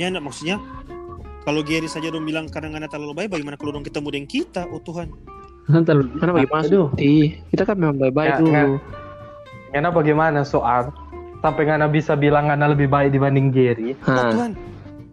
[0.00, 0.56] Ya, nak, maksudnya
[1.44, 4.64] kalau Gary saja dong bilang kadang ngana terlalu baik, bagaimana kalau dong ketemu dengan kita?
[4.72, 5.12] Oh Tuhan.
[5.68, 6.64] Karena bagaimana.
[6.64, 7.36] Uti?
[7.52, 8.80] Kita kan memang bye-bye Ya, dulu.
[9.76, 10.88] Ngana bagaimana soal
[11.44, 13.92] sampai ngana bisa bilang ngana lebih baik dibanding Gary?
[13.92, 14.52] Oh Hah, Tuhan.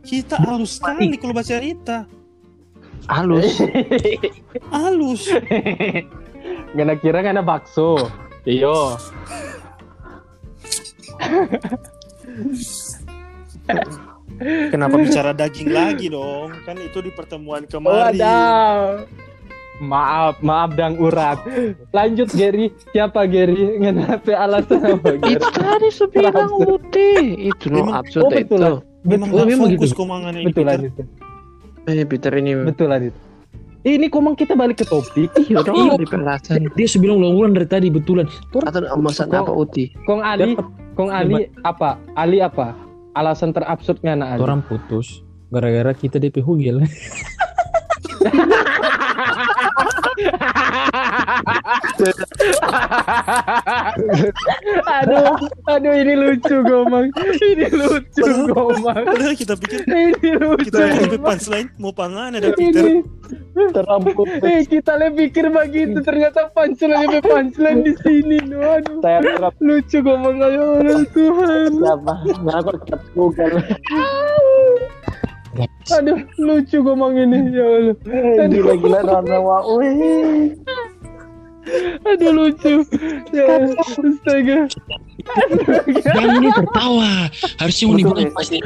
[0.07, 2.07] Kita halus sekali kalau baca cerita.
[3.09, 3.59] Halus.
[4.73, 5.27] Halus.
[6.75, 8.09] Ngana kira ngana bakso.
[8.43, 8.97] Iyo.
[14.73, 16.51] Kenapa bicara daging lagi dong?
[16.67, 18.17] Kan itu di pertemuan kemarin.
[18.17, 19.07] Wadaw.
[19.83, 21.43] Maaf, maaf dang urat.
[21.91, 23.81] Lanjut Gary, siapa Gary?
[23.81, 25.35] Kenapa alasan apa Gary?
[25.35, 26.49] itu tadi sebilang.
[26.55, 27.11] Uti.
[27.51, 28.73] Itu no absurd oh, betul itu.
[29.03, 29.99] Memang Betul, gak memang fokus gitu.
[29.99, 30.31] komangan.
[30.39, 30.79] Betul Peter.
[31.83, 32.55] Eh, Peter ini.
[32.57, 33.11] Betul Adit.
[33.83, 35.27] Ini komang kita balik ke topik.
[35.43, 35.99] Iya dong, Iya.
[35.99, 36.71] di perasaan.
[36.71, 38.31] Dia sebelum lo ulang dari tadi betulan.
[38.47, 39.91] Tor Atau alasan Kok- apa Uti?
[40.07, 40.55] Kong Ali,
[40.95, 41.99] Kong Ali apa?
[42.15, 42.71] Ali apa?
[43.11, 44.41] Alasan terabsurdnya anak Ali.
[44.41, 45.19] orang putus
[45.51, 46.79] gara-gara kita DP hugel.
[54.87, 55.35] aduh,
[55.69, 57.07] aduh ini lucu Gomang.
[57.39, 59.03] Ini lucu Gomang.
[59.07, 60.69] Padahal kita pikir Ini lucu.
[60.69, 62.83] kita mau lebih punchline mau pangan ada Peter.
[62.83, 63.03] Ini
[63.53, 64.27] Teramput.
[64.43, 68.37] Eh kita lebih pikir begitu ternyata punchline lebih punchline di sini.
[68.53, 68.99] Aduh.
[69.01, 70.81] Saya terap Lucu Gomang ayo
[71.13, 71.69] Tuhan.
[71.77, 72.13] siapa?
[72.27, 73.55] Kenapa kita Google?
[75.93, 77.95] Aduh lucu Gomang ini ya Allah.
[78.49, 79.57] Gila-gila rawa.
[79.77, 80.57] Wih.
[82.09, 82.81] Aduh lucu.
[83.29, 83.45] Ya
[83.77, 84.59] astaga.
[86.17, 87.11] Yang ini tertawa.
[87.61, 88.33] Harusnya dibilang ya.
[88.33, 88.57] pasti.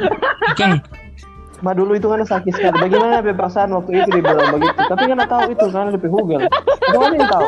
[0.56, 0.80] Kang,
[1.58, 2.76] Ma dulu itu kan sakit sekali.
[2.78, 4.78] Bagaimana perasaan waktu itu dibilang begitu?
[4.78, 6.08] Tapi kan tahu itu kan lebih.
[6.08, 7.46] Kamu ada yang tahu?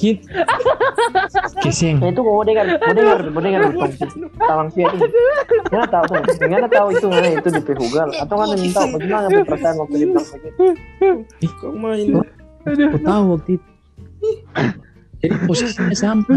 [0.00, 0.18] Kit.
[1.62, 2.02] Keseng.
[2.02, 3.92] Nah itu kok dengar, mau dengar, mau dengar tentang
[4.40, 5.06] talang sia ini.
[5.70, 9.44] Nggak tahu tuh, nggak tahu itu mana itu di Google atau kan tahu bagaimana ya
[9.46, 10.64] perasaan waktu dibilang begitu?
[11.62, 12.06] Kok main?
[12.66, 13.68] Aku tahu waktu itu.
[15.22, 16.36] Jadi posisinya sama.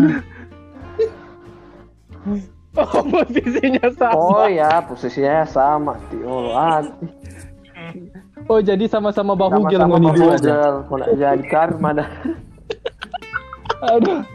[2.76, 4.13] Oh posisinya sama.
[4.13, 5.93] Oh ya, posisinya sama.
[6.13, 6.54] Tio.
[8.45, 10.54] Oh jadi sama-sama bahu gel Sama-sama ngoni dua aja.
[10.54, 12.10] Google, mau nak jadi karma dah.
[13.86, 14.26] Aduh.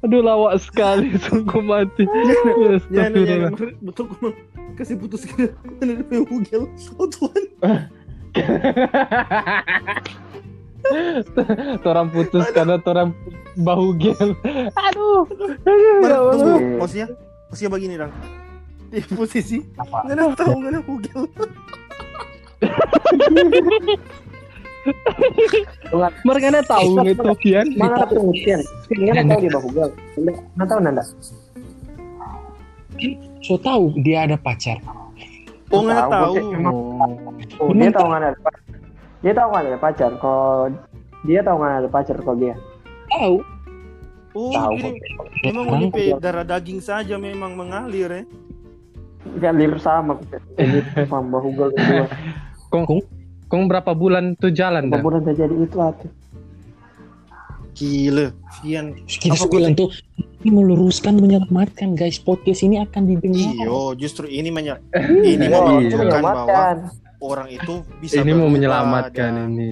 [0.00, 2.08] Aduh lawak sekali sungguh mati.
[2.88, 3.52] Ya, ya,
[3.84, 4.32] betul kok
[4.80, 6.00] kasih putus kita dari.
[7.60, 7.76] Oh.
[11.84, 13.12] Torang putus karena torang
[13.60, 14.32] bahu gel.
[14.72, 15.28] Aduh.
[15.28, 16.32] Aduh ya Mana, Allah.
[16.32, 17.06] tunggu, maksudnya,
[17.52, 18.12] maksudnya begini dong.
[18.90, 21.28] Di posisi, nggak ada tahu nggak ada Google.
[26.24, 27.66] Mereka tahu gitu Kian.
[27.76, 28.60] Mana ada pengertian?
[28.88, 29.92] Nggak tahu dia Google.
[30.56, 31.04] Nggak tahu nanda.
[33.44, 34.80] So tahu dia ada pacar.
[35.70, 36.34] Oh nggak Tahu.
[37.62, 38.62] Oh, dia tahu nggak ada pacar.
[39.20, 40.10] Dia tahu nggak ada pacar.
[40.18, 40.72] Kalau
[41.28, 42.54] dia tahu nggak ada pacar kalau dia.
[43.10, 43.36] Tahu.
[44.30, 44.94] Oh, Tahu.
[45.42, 48.22] memang UDP darah daging saja memang mengalir ya.
[49.36, 50.16] Galir sama.
[50.56, 52.06] Jadi paham Google kedua.
[52.70, 53.02] Kong,
[53.50, 55.02] kong berapa bulan tuh jalan dah?
[55.02, 56.06] Kemudian terjadi itu hati.
[57.70, 58.26] Gila,
[58.60, 58.86] Vian.
[59.04, 59.88] Kita bilang tuh
[60.40, 63.52] ini meluruskan menyelamatkan guys podcast ini akan didengar.
[63.56, 64.78] Iyo, justru ini menyer
[65.26, 65.66] ini mau Iya.
[65.66, 66.76] menunjukkan bahwa menyelamatkan.
[67.20, 69.70] orang itu bisa Ini mau menyelamatkan dan- ini.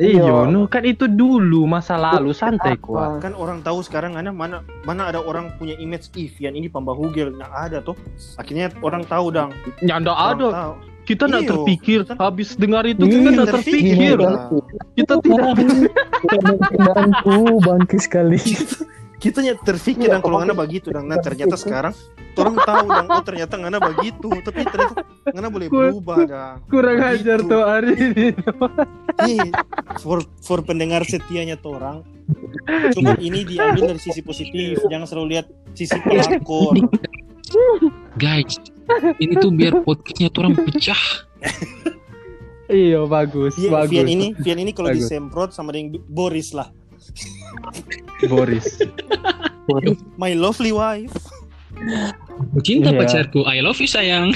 [0.00, 0.22] Iya.
[0.22, 3.20] Iya, no kan itu dulu masa lalu santai kuat.
[3.20, 7.30] Kan orang tahu sekarang ada mana mana ada orang punya image Ivian ini pambah hugel
[7.30, 7.94] nah ada tuh.
[8.34, 9.52] Akhirnya orang tahu dang.
[9.80, 10.48] Ya Orang ada.
[10.48, 10.72] tahu.
[11.10, 11.50] Kita nggak Iyo.
[11.50, 11.98] terpikir.
[12.06, 13.82] Kita- Habis dengar itu Iya, kita nggak terpikir.
[13.82, 14.16] terpikir.
[14.22, 14.38] Iya.
[14.94, 15.44] Kita tidak.
[16.62, 18.38] Kendaraanku bangkit sekali.
[19.20, 21.92] Kita nya terpikir Iya, dan kalau ngana begitu dan nah ternyata sekarang
[22.32, 26.52] orang tahu dan oh ternyata ngana begitu tapi ternyata ngana boleh berubah dah.
[26.64, 27.20] Kurang Begitu.
[27.20, 28.26] ajar tuh hari ini.
[30.00, 32.00] For for pendengar setianya tuh orang.
[32.96, 36.80] Coba ini diambil dari sisi positif, jangan selalu lihat sisi pelakor.
[38.16, 38.56] guys,
[39.22, 41.02] ini tuh biar podcastnya tuh orang pecah.
[42.70, 43.90] Iya bagus, Vian, bagus.
[43.90, 46.70] Vian ini, Vian ini kalau disemprot sama dengan Boris lah.
[48.30, 48.78] Boris.
[50.14, 51.10] My lovely wife.
[52.54, 52.98] Aku cinta Iya.
[53.02, 54.30] pacarku, I love you sayang.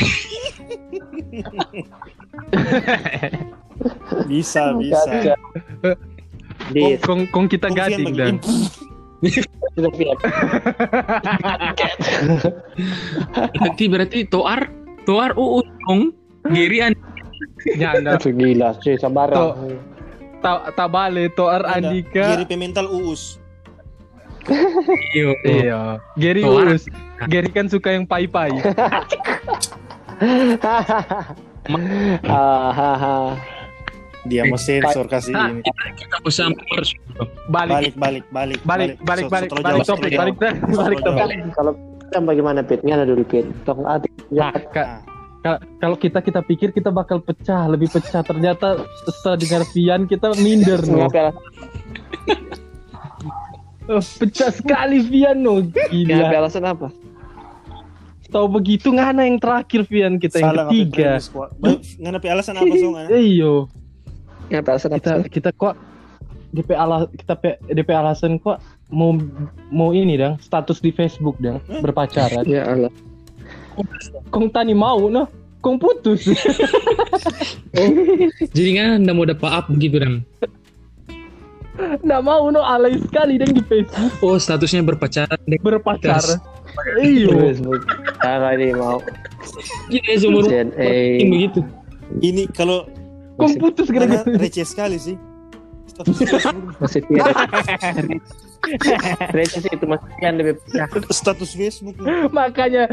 [4.26, 5.36] Bisa, bisa.
[7.04, 8.34] Kong, kong kita Kong Vian gading dan.
[9.74, 10.16] Sudah Fian.
[13.58, 14.70] Berarti berarti Toar
[15.08, 16.12] Toar Uus dong.
[16.52, 16.92] Giri an
[17.76, 18.20] Nyanda.
[18.20, 19.32] Itu gila sih sabar.
[19.32, 19.80] Tuh.
[20.44, 21.64] Tak tak balik Toar.
[21.64, 22.36] Andika.
[22.36, 23.40] Giri pemental uus.
[25.16, 25.32] iyo.
[25.42, 25.98] Iya.
[26.20, 26.76] Gary Toar.
[26.76, 26.84] Uus.
[27.32, 28.52] Gary kan suka yang pai-pai.
[32.28, 33.40] Hahaha.
[34.24, 35.60] Dia mau sensor kasih Nah, ini.
[35.60, 36.90] kita kita usah mers.
[37.46, 37.92] Balik.
[37.94, 38.96] Balik, balik, Balik, balik.
[38.98, 40.40] balik, So- balik, so terus balik jawab, topik, terus balik, jawab.
[40.40, 41.04] balik Terus topik.
[41.04, 41.52] jawab.
[41.52, 41.72] Kalau
[42.06, 42.80] kan bagaimana Pit?
[42.80, 43.46] Ngana dulu Pit.
[43.62, 44.08] Tong ati.
[44.30, 44.48] Ya.
[44.50, 45.00] Ka- Nah,
[45.44, 48.22] ka- kalau kita kita pikir kita bakal pecah, lebih pecah.
[48.22, 51.04] Ternyata setelah dengar Vian kita minder no.
[51.04, 51.36] Ngapa
[53.84, 55.60] Eh, Pecah sekali Vian no.
[55.60, 56.40] ngapa Gila.
[56.40, 56.88] alasan apa?
[58.26, 61.20] Tahu begitu ngana yang terakhir Vian kita yang ketiga.
[62.00, 63.08] Ngana pe alasan apa so ngana?
[63.12, 63.68] Iyo.
[64.52, 64.98] Alasan apa?
[65.00, 65.74] kita kita kok
[66.54, 69.18] DP ala kita pe, DP alasan kok mau
[69.74, 72.46] mau ini dong status di Facebook dong berpacaran.
[72.46, 72.92] Ya Allah.
[74.30, 75.26] Kong tani mau no,
[75.58, 76.30] kong putus.
[78.54, 80.22] Jadi kan anda mau dapat up begitu dan
[81.74, 85.58] Nggak mau no alay sekali dong di Facebook oh statusnya berpacaran deh.
[85.58, 86.38] berpacaran.
[87.02, 87.50] Iya.
[87.50, 87.74] Iyo.
[88.22, 89.02] Ini mau.
[90.14, 90.70] Seumur ZA.
[91.18, 91.66] begitu.
[92.22, 92.86] Ini kalau
[93.34, 94.38] Kong putus ngana gara-gara.
[94.38, 95.16] receh sekali sih.
[95.84, 96.64] Status Facebook.
[96.80, 97.26] Masih Fian.
[99.30, 100.86] Receh sih itu masih Fian lebih pecah.
[101.10, 101.96] Status Facebook.
[102.30, 102.88] makanya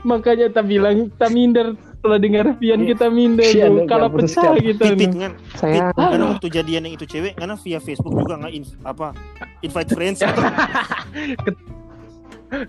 [0.00, 4.96] makanya tak bilang tak minder setelah dengar Vian kita minder Iya, kalau pecah kan.
[4.96, 5.32] ngan.
[5.52, 9.12] Saya Ngana waktu jadian yang itu cewek, ngana via Facebook juga nggak in, apa
[9.60, 10.40] invite friends atau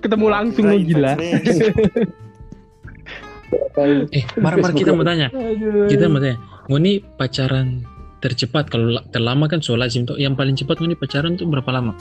[0.04, 1.12] ketemu langsung invite gila.
[4.12, 5.28] Eh, mar-mar kita mau tanya.
[5.88, 6.40] Kita mau tanya.
[6.72, 7.84] Ngoni pacaran
[8.24, 10.16] tercepat kalau la- terlama kan soal lazim tuh.
[10.16, 12.00] Yang paling cepat ngoni pacaran tuh berapa lama?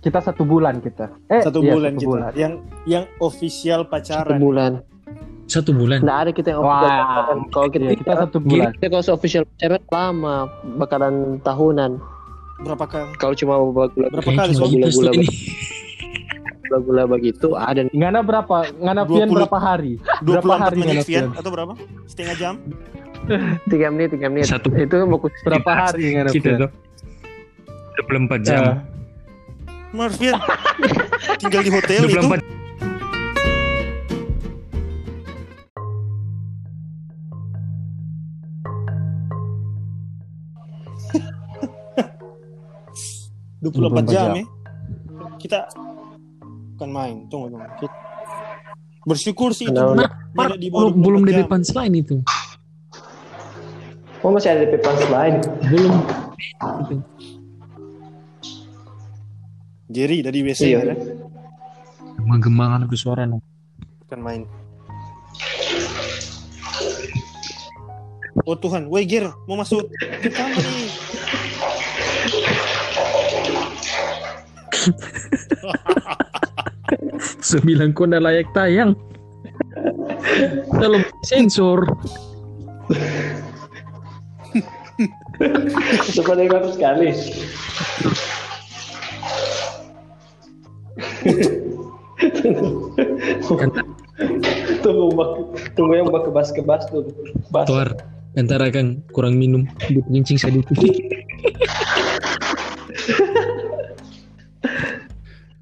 [0.00, 2.08] kita satu bulan kita eh Satu iya, bulan satu kita.
[2.08, 2.32] bulan.
[2.32, 2.52] Yang
[2.88, 4.38] yang official satu pacaran.
[4.40, 4.72] bulan.
[5.44, 5.98] Satu bulan.
[6.00, 7.38] Nggak ada kita yang official pacaran.
[7.52, 10.36] Kalau kita, Iya, kita satu bulan kita kalau official pacaran lama,
[10.80, 11.90] bakalan tahunan.
[12.64, 13.12] Berapa kali?
[13.20, 15.20] Kalau cuma gula Berapa Kayaknya kali gitu
[16.70, 18.62] Gula-gula begitu ada Ngana berapa?
[18.78, 19.42] Ngana Vian 20.
[19.42, 19.98] berapa hari?
[20.22, 21.26] Berapa 24 hari menit Vian?
[21.34, 21.72] atau berapa?
[22.06, 22.54] Setengah jam?
[23.66, 24.70] tiga menit tiga menit Satu.
[24.72, 26.60] itu mau Berapa hari Ngana Kita Vian?
[26.62, 26.70] tuh.
[28.06, 28.62] 24 jam.
[28.62, 28.74] Ya.
[31.36, 32.38] Tinggal di hotel itu 24
[43.60, 44.30] 24 jam jam.
[44.36, 44.44] ya.
[45.36, 45.58] Kita
[46.80, 47.68] bukan main, tunggu tunggu.
[47.76, 47.98] Kita-
[49.04, 49.76] Bersyukur sih itu.
[49.76, 51.48] Nah, Tidak Mar, di bawah belum belum 24 dari jam.
[51.52, 52.16] punchline itu.
[54.20, 55.34] oh masih ada DP lain
[55.68, 55.94] Belum.
[59.90, 60.80] Jerry dari WC Iya.
[60.88, 60.96] ya.
[62.16, 63.44] Gemang-gemangan aku suara no.
[64.08, 64.42] Bukan main.
[68.44, 69.84] Oh Tuhan, woi Ger, mau masuk
[70.24, 70.88] ke kamar nih.
[77.50, 78.94] Sembilan kau udah layak tayang.
[80.70, 81.82] Kalau sensor.
[86.14, 87.10] Coba dengar sekali
[94.84, 95.30] tunggu bak
[95.76, 97.08] tunggu yang bak kebas kebas tuh
[97.48, 97.96] bas Tuar.
[98.38, 100.78] Antara kan kurang minum, dipencing sedikit.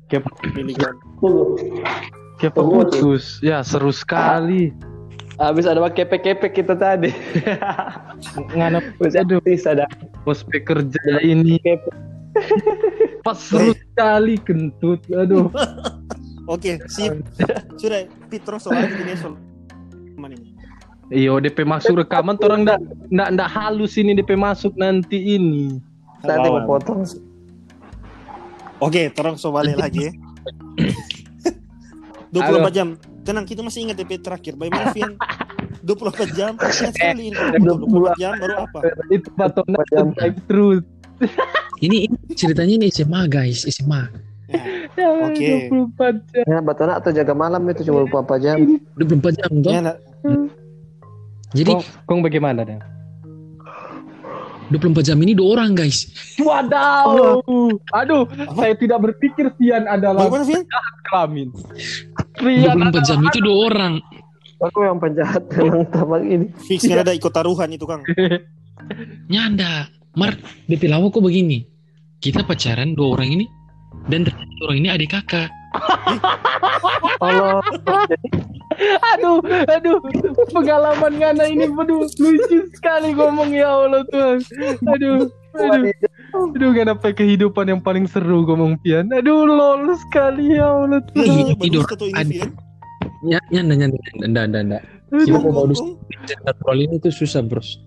[0.08, 0.24] Kayak
[2.54, 3.38] Tunggu, putus.
[3.44, 4.72] Ya seru sekali.
[5.38, 7.14] habis ada bak kepek kepek kita tadi
[8.98, 9.38] Bisa Aduh.
[9.70, 9.86] ada
[10.26, 11.62] prospek kerja ini
[13.26, 14.98] pas seru sekali kentut.
[15.14, 15.46] Aduh.
[16.52, 17.22] Oke, sip.
[17.76, 19.36] Sudah, Pitro soal ini soal
[20.32, 20.58] ini?
[21.08, 25.80] Iyo DP masuk rekaman orang ndak ndak ndak halus ini DP masuk nanti ini.
[26.26, 27.06] nanti mau potong
[28.78, 30.12] Oke, terang so balik lagi ya.
[32.30, 32.88] 24 jam.
[33.24, 34.56] Tenang, kita masih ingat DP terakhir.
[34.56, 35.12] Bagaimana Vian?
[35.84, 36.52] 24 jam.
[36.70, 37.36] Sekali ini.
[37.60, 38.78] 24 jam baru apa?
[39.08, 40.12] Itu patona Jam.
[40.16, 40.86] live truth.
[41.78, 44.10] Ini, ini ceritanya ini SMA guys, SMA.
[44.98, 45.70] Ya, Oke.
[45.70, 46.42] 24 jam.
[46.42, 49.70] ya batona atau jaga malam itu cuma beberapa jam 24 jam toh.
[49.70, 49.96] Ya, nak.
[51.54, 52.82] Jadi Kong, kong bagaimana dan?
[54.68, 56.08] 24 jam ini dua orang guys.
[56.36, 57.40] Wadaw.
[57.96, 60.62] Aduh, saya tidak berpikir Vian adalah Bagaimana Vian?
[61.08, 61.48] kelamin.
[62.36, 63.94] Vian 24 jam itu dua orang.
[64.58, 68.02] aku yang penjahat memang tabang ini Fix nggak ada ikut taruhan itu, Kang.
[69.30, 69.86] Nyanda.
[70.18, 70.34] Mar,
[70.66, 71.62] DP lawa kok begini?
[72.18, 73.46] kita pacaran dua orang ini
[74.10, 74.26] dan
[74.66, 75.50] orang ini adik kakak.
[77.22, 77.62] kalau
[78.10, 78.28] jadi
[78.78, 79.98] Aduh, aduh,
[80.54, 84.38] pengalaman Ngana ini aduh, lucu sekali ngomong ya Allah Tuhan.
[84.86, 85.26] Aduh,
[85.58, 85.90] aduh,
[86.54, 89.10] aduh, Ngana pakai kehidupan yang paling seru ngomong Pian.
[89.10, 91.58] Aduh, lol sekali ya Allah Tuhan.
[91.58, 91.84] tidur.
[91.90, 92.30] ini Ada.
[92.30, 92.50] Fian.
[93.26, 94.78] Ya, ya, nanya, nanda, nanda, nanda.
[95.10, 95.82] Kita mau modus
[96.28, 97.82] cerita troll ini tuh susah bros.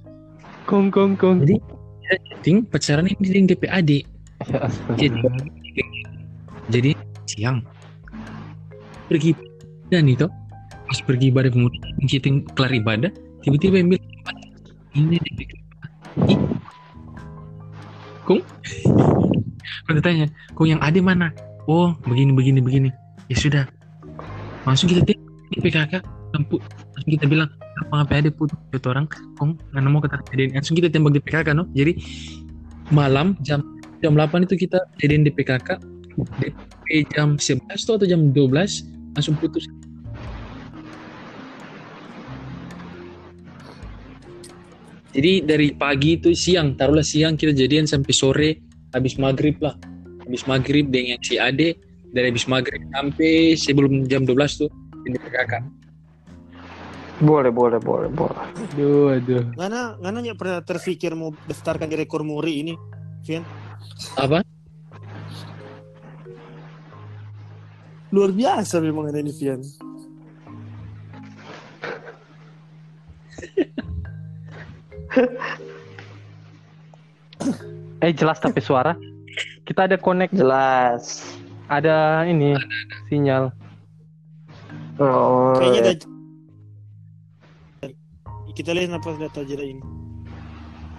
[0.67, 1.47] Kong, kong, kong.
[1.47, 3.91] Jadi kita chatting pacaran ini dengan DPAD.
[4.51, 4.67] Ya.
[4.99, 5.21] Jadi,
[6.67, 6.91] jadi
[7.29, 7.63] siang
[9.07, 9.31] pergi
[9.87, 10.27] dan itu
[10.91, 13.11] pas pergi ibadah kemudian kita kelar ibadah
[13.47, 14.11] tiba-tiba yang bilang
[14.91, 15.39] ini DP
[16.27, 16.35] Ih.
[18.27, 18.43] Kung.
[19.87, 21.31] Kalau ditanya Kung yang ada mana?
[21.71, 22.89] Oh begini begini begini.
[23.31, 23.63] Ya sudah.
[24.67, 25.07] Langsung kita
[25.71, 26.03] kakak
[26.35, 26.59] lampu.
[26.59, 27.47] Langsung kita bilang
[27.87, 29.07] apa ngapain ada putus itu orang
[29.39, 30.59] Kung nggak mau kata kejadian.
[30.59, 31.63] Langsung kita tembak DP kakak no?
[31.71, 31.95] Jadi
[32.91, 33.63] malam jam
[34.03, 35.79] jam 8 itu kita jadiin DP kakak
[36.43, 39.63] DP jam 11 tuh atau jam 12 langsung putus
[45.11, 48.49] jadi dari pagi itu siang taruhlah siang kita jadian sampai sore
[48.95, 49.75] habis maghrib lah
[50.23, 51.75] habis maghrib dengan si Ade
[52.11, 54.69] dari habis maghrib sampai sebelum jam 12 tuh
[55.07, 55.63] ini kakak
[57.21, 59.45] boleh boleh boleh boleh Aduh, aduh.
[59.53, 62.73] Ngana, ngana nggak pernah terpikir mau daftarkan di rekor muri ini,
[63.21, 63.45] Fian?
[64.17, 64.41] apa
[68.11, 69.61] Luar biasa memang ada ini, Fian.
[78.01, 78.97] Eh jelas tapi suara.
[79.65, 81.21] Kita ada connect, jelas.
[81.69, 82.57] Ada ini
[83.07, 83.53] sinyal.
[84.99, 85.55] oh.
[85.55, 85.93] Kayaknya ada...
[88.51, 89.79] Kita lihat apa data jeda ini.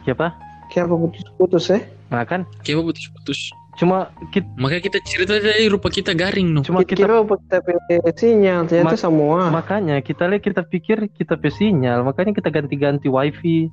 [0.09, 0.33] Siapa?
[0.72, 3.53] kenapa putus-putus ya Nah kan, kayak putus-putus.
[3.81, 6.61] Cuma kita makanya kita cerita dari rupa kita garing no.
[6.61, 9.38] Cuma kita kita kira kita pilih sinyal ternyata Mak- semua.
[9.48, 13.72] makanya kita lihat kita pikir kita pe sinyal, makanya kita ganti-ganti wifi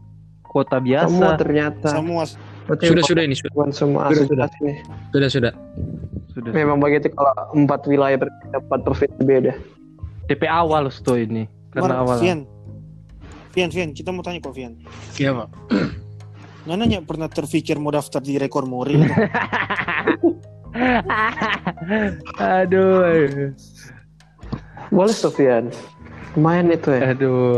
[0.50, 1.38] kuota semua biasa.
[1.38, 2.24] ternyata Semua
[2.66, 4.78] Berarti sudah sudah ini sudah bukan semua Sudah, asosiasi nih
[5.14, 5.54] sudah sudah
[6.34, 6.52] Sudah.
[6.54, 9.54] memang begitu kalau empat wilayah berbeda empat provinsi beda
[10.30, 11.50] DP awal tuh ini.
[11.74, 12.18] Karena Mar, awal.
[12.22, 12.46] Fian.
[13.50, 14.78] Fian, Fian, kita mau tanya kok Fian.
[15.18, 15.50] iya pak
[16.70, 18.94] Ngana nggak pernah terpikir mau daftar di rekor muri?
[22.38, 23.50] aduh,
[24.94, 25.74] boleh Sofian
[26.38, 27.58] lumayan itu ya aduh.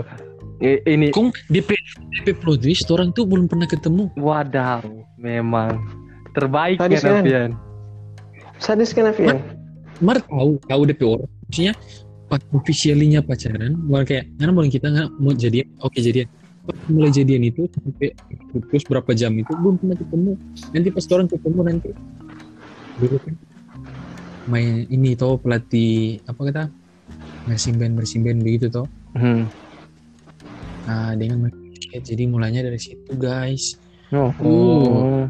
[0.62, 1.74] I- ini Kung DP
[2.14, 4.14] DP plot twist orang tuh belum pernah ketemu.
[4.14, 4.86] Wadaw,
[5.18, 5.82] memang.
[6.38, 7.26] Terbaik Sadis kan?
[7.26, 7.52] Kan?
[8.62, 9.42] Sadis kan Fian
[10.00, 11.30] Mar tahu tahu DP orang.
[11.50, 11.74] Maksudnya
[12.32, 15.68] pas officialnya pacaran bukan kayak karena boleh kita nggak mau jadian?
[15.84, 16.30] Oke jadian.
[16.62, 18.14] Pas mulai jadian itu sampai
[18.54, 20.32] putus berapa jam itu belum pernah ketemu.
[20.72, 21.90] Nanti pas orang ketemu nanti
[23.02, 23.34] dulu kan
[24.46, 26.64] main ini toh pelatih apa kata?
[27.50, 28.86] Bersimben bersimben begitu toh.
[29.18, 29.50] Hmm.
[30.84, 33.78] Nah dengan basket jadi mulainya dari situ guys
[34.12, 34.28] Oh.
[34.44, 35.24] Oh.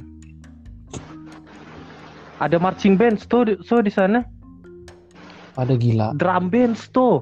[2.38, 4.26] Ada marching band tuh di- so di sana.
[5.54, 7.22] ada gila Drum band tuh.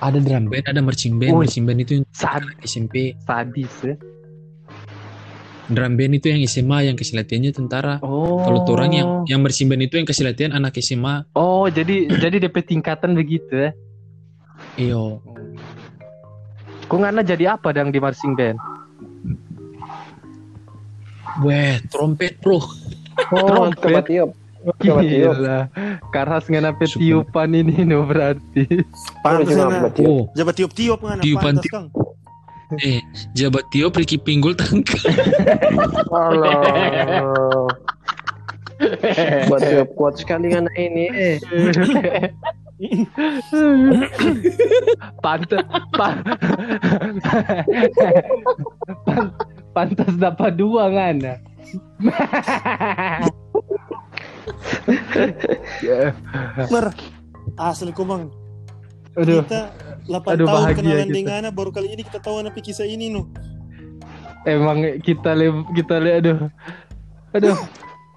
[0.00, 1.44] ada drum band ada marching band Wih.
[1.44, 4.00] marching band itu yang Sad SMP sadis ya.
[5.68, 8.40] drum band itu yang SMA yang kasih latihannya tentara Oh.
[8.40, 11.28] Kalau orang yang yang bersimpan itu yang kasih latihan anak SMA.
[11.32, 13.70] Oh, jadi jadi DP tingkatan begitu ya.
[14.74, 15.20] Iyo.
[16.90, 18.58] Kok ngana jadi apa dang di marching band?
[21.46, 22.58] Weh, trompet bro.
[22.58, 22.66] oh
[23.70, 23.78] Trompet.
[23.78, 24.30] coba tiup
[24.82, 25.58] coba tiup Gila.
[26.10, 28.66] Karas ngana tiupan ini no berarti.
[29.22, 29.88] Pantas Ngana.
[29.94, 31.22] tiup Oh, Jabat tiup-tiup ngana.
[31.22, 31.72] Tiupan tiup.
[31.72, 31.86] Kang.
[32.82, 32.98] eh,
[33.34, 34.98] jabat tiup Ricky Pinggul tangkap.
[36.14, 36.50] Halo.
[39.48, 41.36] buat tiup kuat sekali kan ini eh
[45.20, 46.22] Pantas pa-
[49.04, 49.32] Pan-
[49.76, 50.88] pantas dapat dua.
[55.84, 56.16] Ya,
[56.72, 56.86] Mer,
[57.56, 58.32] asli ku bang.
[59.18, 59.74] Aduh, Kita
[60.06, 61.16] 8 Aduh, tahun kenalan kita.
[61.18, 63.26] dengan Ana, baru kali ini kita tahu anak kisah ini no.
[64.48, 66.38] emang kita le kita le aduh.
[67.36, 67.58] Aduh,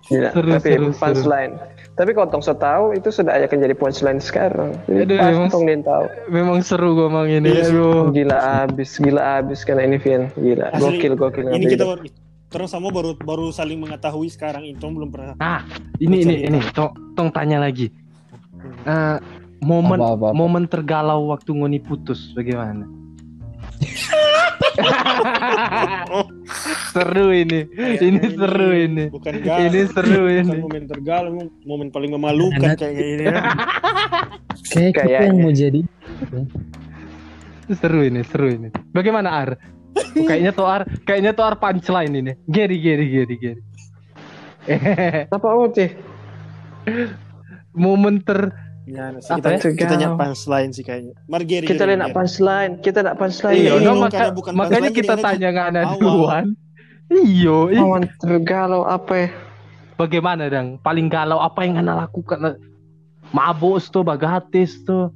[0.07, 1.51] Seru, tapi seru, seru.
[1.93, 5.51] Tapi kalau tong so tahu itu sudah akan jadi punchline sekarang jadi Aduh, pas emang-
[5.51, 7.47] tong dia tahu memang seru ngomong ini.
[7.47, 7.71] Iya sih.
[7.71, 8.09] Aduh.
[8.09, 12.01] gila abis gila abis karena ini Vian gila Asli, gokil gokil Ini kita baru
[12.49, 15.33] terus sama baru baru saling mengetahui sekarang itu belum pernah.
[15.37, 15.65] Ah,
[15.97, 17.89] ini ini ini tong tong tanya lagi.
[18.83, 19.17] Eh,
[19.59, 20.35] momen Apa, apa, apa?
[20.35, 22.85] momen tergalau waktu ngoni putus bagaimana?
[26.89, 27.59] seru ini.
[27.67, 29.03] Kayaknya Ini seru ini.
[29.09, 29.61] Bukan galau.
[29.63, 30.55] Ini seru Bukan ini.
[30.59, 31.31] momen tergalau,
[31.63, 33.23] momen paling memalukan Anak- kayak gini.
[33.23, 33.41] ya.
[34.65, 35.23] Kayak kita Kayaknya.
[35.23, 35.79] yang mau jadi.
[37.71, 38.67] Seru ini, seru ini.
[38.89, 39.49] Bagaimana Ar?
[39.93, 42.31] Oh, kayaknya tuh Ar, kayaknya tuh Ar punchline ini.
[42.45, 43.61] Geri, Geri, Geri, Geri.
[45.27, 45.87] Apa Uti?
[47.71, 48.51] Momen ter
[48.83, 49.75] Ya, Apa kita, ya?
[49.79, 51.15] kita nyak punchline sih kayaknya.
[51.25, 53.55] Margeri Kita lihat nak punchline, kita nak punchline.
[53.55, 56.45] Iya, Iya, no, maka- makanya kita tanya nggak ada duluan.
[57.07, 57.79] Iyo, ih.
[57.79, 59.29] Lawan tergalau apa ya?
[59.93, 60.75] bagaimana dang?
[60.79, 62.59] Paling galau apa yang anda lakukan?
[63.29, 65.13] Mabos tuh, bagatis tuh,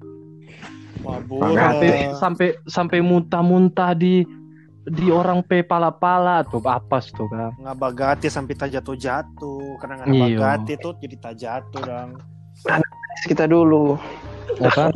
[1.01, 1.43] Mabur.
[1.43, 4.23] bagatis sampai sampai muntah-muntah di
[4.87, 7.51] di orang pe pala-pala tuh apa tuh kan?
[7.59, 10.23] ngabagati sampai tak jatuh-jatuh karena nggak Iya.
[10.39, 11.83] bagati tuh jadi tak jatuh
[13.17, 13.97] dong Kita dulu.
[14.57, 14.89] Apa?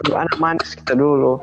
[0.00, 1.36] Tuh, anak manis kita dulu.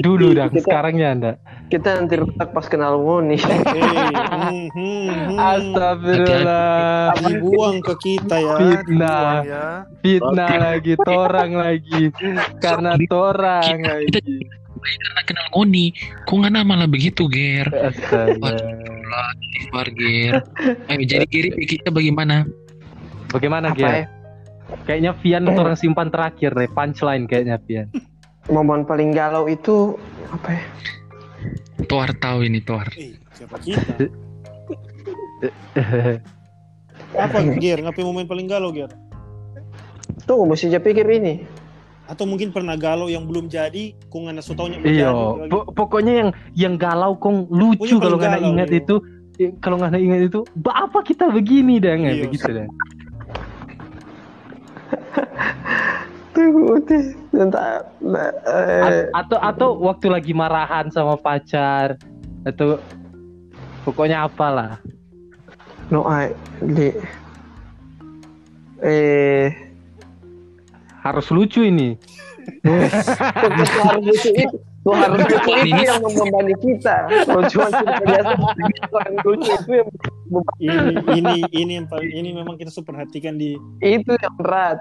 [0.00, 1.32] Dulu dang, Kita- sekarangnya anda.
[1.68, 3.36] Kita nanti rusak pas kenal Moni.
[3.36, 5.36] Eh, hmm, hmm, hmm.
[5.36, 7.12] Astagfirullah.
[7.20, 9.32] dibuang ke kita ya Fitnah.
[9.44, 9.66] ya
[10.00, 12.02] Fitnah lagi, torang lagi.
[12.64, 14.48] Karena torang lagi.
[14.78, 15.90] karena kenal Ngoni
[16.22, 18.62] kok nggak malah begitu Ger Astaga.
[19.42, 20.32] Istighfar Ger
[20.86, 22.46] ayo jadi Geri kita bagaimana
[23.28, 24.06] Bagaimana Apa ya?
[24.84, 27.88] Kayaknya Vian orang simpan terakhir deh, punchline kayaknya Vian.
[28.46, 29.96] Momen paling galau itu
[30.26, 30.62] apa ya?
[31.84, 33.78] Toar tahu ini Toar eh siapa kita
[37.16, 38.90] apa Ger ngapain momen paling galau Ger
[40.24, 41.46] Tunggu, mesti saya pikir ini.
[42.04, 45.12] atau mungkin pernah galau yang belum jadi kok nggak nasu taunya Iya,
[45.46, 48.80] po- pokoknya yang yang galau kong lucu kalau nggak ingat iya.
[48.80, 48.96] itu
[49.38, 52.22] eh, kalau nggak ingat itu "Ba, apa kita begini dah nggak Iya.
[52.24, 52.66] begitu dah
[57.34, 61.98] Entah, nah, eh, atau atau waktu lagi marahan sama pacar.
[62.46, 62.78] Atau
[63.82, 64.78] pokoknya apalah.
[65.90, 66.32] No, I,
[66.62, 66.94] li.
[68.78, 69.50] Eh,
[71.02, 71.98] harus lucu ini.
[72.62, 73.70] Itu harus
[74.04, 74.30] lucu
[75.18, 75.36] itu.
[75.64, 76.96] Itu yang membebani kita.
[77.22, 78.32] Kalau cuma kita biasa,
[78.90, 79.88] orang lucu itu yang
[80.58, 80.76] ini
[81.12, 84.80] ini ini yang paling ini memang kita harus perhatikan di itu yang berat.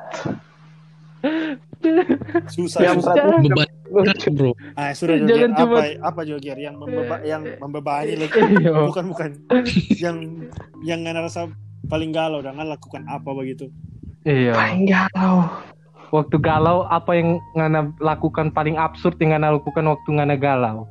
[2.48, 3.14] susah Yang susah.
[3.16, 3.70] berat itu beban
[4.30, 8.72] bro ah sudah Jangan cuma- apa apa juga Ger yang membeba, yang membebani lagi Iya.
[8.86, 9.30] bukan bukan
[9.96, 10.18] yang
[10.84, 11.48] yang nggak rasa
[11.86, 13.72] paling galau dan nggak lakukan apa begitu
[14.24, 15.48] iya Paling galau.
[16.10, 20.88] Waktu galau apa yang ngana lakukan paling absurd yang ngana lakukan waktu ngana galau?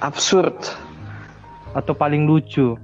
[0.00, 0.56] Absurd.
[1.72, 2.76] atau paling lucu?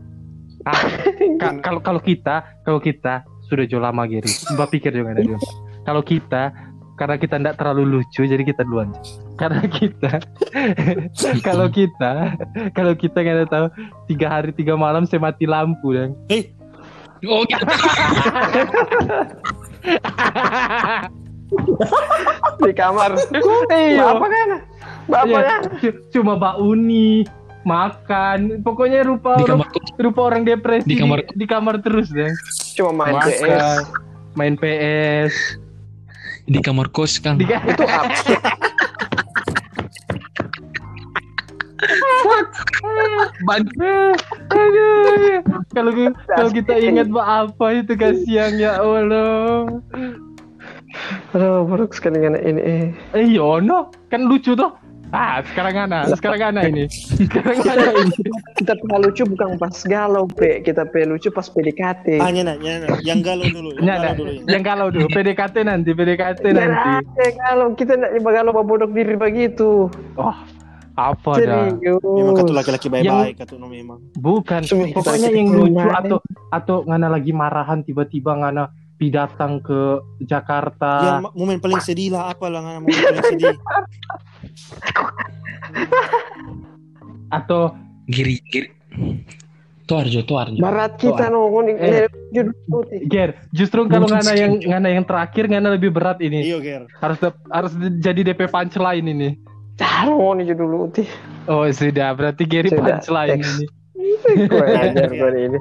[0.64, 0.72] Ah,
[1.40, 5.36] ka- kalau kalau kita kalau kita sudah jauh lama Giri mbak pikir juga ada
[5.84, 6.52] kalau kita
[6.96, 8.90] karena kita tidak terlalu lucu jadi kita duluan.
[9.36, 10.18] Karena kita
[11.46, 12.12] kalau kita
[12.72, 13.66] kalau kita nggak ada tahu
[14.08, 16.50] tiga hari tiga malam saya mati lampu dan hei
[17.22, 17.62] oh gitu
[22.58, 23.10] Di kamar.
[23.68, 24.04] Iya.
[24.12, 24.48] Apa kan?
[25.08, 25.60] Apa Iya, kan?
[25.78, 27.24] cu- cuma Mbak Uni
[27.64, 29.68] makan pokoknya rupa di kamar
[29.98, 32.32] rupa orang depresi Di kamar- di, di kamar terus deh
[32.74, 33.40] Cuma main PS.
[33.40, 33.58] makan
[34.34, 35.34] main PS
[36.46, 38.40] di kamar kos Kang di Itu absurd.
[43.46, 43.62] Ban
[44.48, 45.40] Aduh,
[45.72, 45.92] kalau
[46.26, 49.68] kalau kita ingat Mbak apa itu kasihan ya Allah.
[51.36, 52.60] Aduh, buruk sekali anak ini.
[52.64, 52.84] Eh.
[53.14, 54.72] Eh Yono kan lucu tuh.
[55.08, 56.84] Ah sekarang ana, sekarang ana ini.
[57.16, 58.12] Sekarang ana ini.
[58.60, 60.60] Kita pernah lucu bukan pas galau, Pe.
[60.60, 62.20] Kita pe lucu pas PDKT.
[62.20, 64.42] ah nyana nyana yang galau dulu yang Nyana, galau dulu ya.
[64.52, 66.60] yang kalau dulu PDKT nanti, PDKT nanti.
[66.60, 67.68] Jangan ada galau.
[67.72, 69.88] Kita tidak galau babodok diri begitu.
[70.20, 70.36] Oh,
[70.98, 71.70] apa dah?
[71.78, 76.18] Memang katu laki-laki baik-baik katu no memang Bukan, Cuma pokoknya yang lucu atau
[76.50, 78.66] atau ngana lagi marahan tiba-tiba ngana
[78.98, 81.22] pi datang ke Jakarta.
[81.22, 83.54] yang momen paling sedih lah apa lah momen paling sedih
[87.38, 87.78] atau
[88.10, 88.74] Giri Giri
[89.88, 91.48] Tuarjo Tuarjo Barat kita no.
[91.48, 92.04] Ini Eh.
[93.08, 96.44] Ger, justru kalau ngana yang ngana yang terakhir ngana lebih berat ini.
[96.44, 97.16] iyo ger Harus
[97.48, 99.40] harus jadi DP punchline ini.
[99.78, 101.06] Taruh nih judul uti.
[101.46, 103.66] Oh sudah, berarti Gary Sudah, punchline ini.
[104.50, 105.58] Gue ajar gue ini.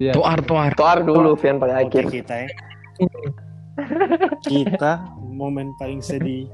[0.00, 0.14] Ya.
[0.16, 2.10] Toar Toar Toar dulu, Fian paling oke akhir.
[2.10, 2.48] kita ya
[4.46, 4.92] kita
[5.32, 6.46] momen paling sedih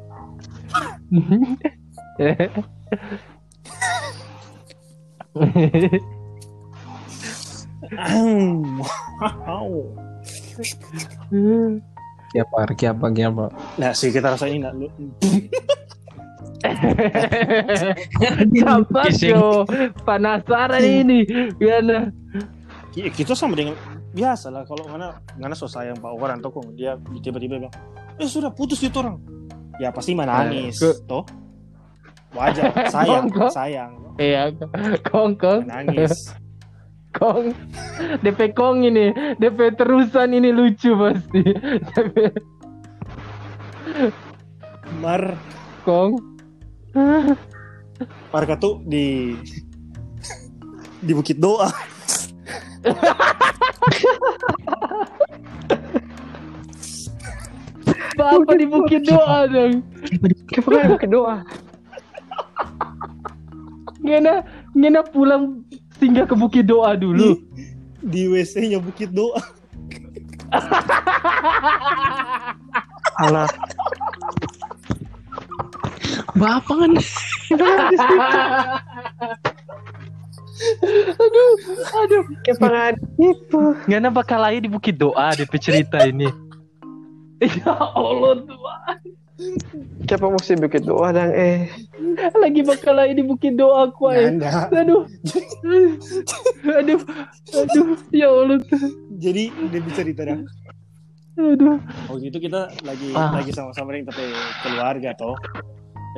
[9.48, 9.96] Wow.
[12.28, 13.44] Kiapa, kiapa, kiapa.
[13.80, 14.88] Nah sih kita rasain nggak lu
[18.58, 19.30] Sabar Kiseng.
[19.30, 19.62] yo.
[20.02, 21.22] Penasaran ini.
[21.54, 22.10] Gimana?
[22.90, 23.74] Ki- kita sama dengan
[24.08, 27.72] biasa lah kalau mana mana so sayang pak orang tuh kok dia tiba-tiba bilang
[28.16, 29.20] eh sudah putus itu orang
[29.76, 31.22] ya pasti menangis Eh, ke- toh
[32.32, 33.48] wajar sayang kok?
[33.48, 34.48] sayang Iya,
[35.04, 36.32] kong kong menangis
[37.12, 37.54] kong.
[38.18, 41.40] DP kong ini, DP terusan ini lucu pasti.
[41.86, 42.14] DP
[44.98, 45.38] mar
[45.80, 46.18] kong.
[48.32, 49.34] Marka tuh di
[51.02, 51.68] di Bukit Doa
[58.18, 59.78] Apa di bukit doa dong?
[60.50, 61.36] Kenapa pakai doa?
[64.02, 64.42] Ngena,
[64.74, 65.62] ngena pulang
[66.02, 67.38] singgah ke bukit doa dulu.
[68.02, 69.42] di WC-nya Bukit Doa
[73.18, 73.50] Alah,
[76.38, 76.92] Bapak kan
[81.18, 81.52] aduh,
[82.02, 82.22] aduh.
[82.42, 83.60] kenapa itu?
[83.86, 86.26] Ngena bakal lagi di bukit doa di cerita ini.
[87.38, 88.96] Ya Allah Tuhan.
[90.10, 91.70] Kenapa mesti bikin doa dan eh?
[92.34, 94.34] Lagi bakal lagi di bukit doa aku eh.
[94.74, 95.06] Aduh.
[96.66, 96.98] Aduh.
[97.54, 97.86] Aduh.
[98.10, 98.58] Ya Allah.
[99.14, 100.42] Jadi dia bisa cerita dah
[101.38, 101.78] Aduh.
[102.10, 103.30] waktu itu kita lagi Ah.
[103.38, 104.26] lagi sama-sama dengan tapi
[104.66, 105.38] keluarga toh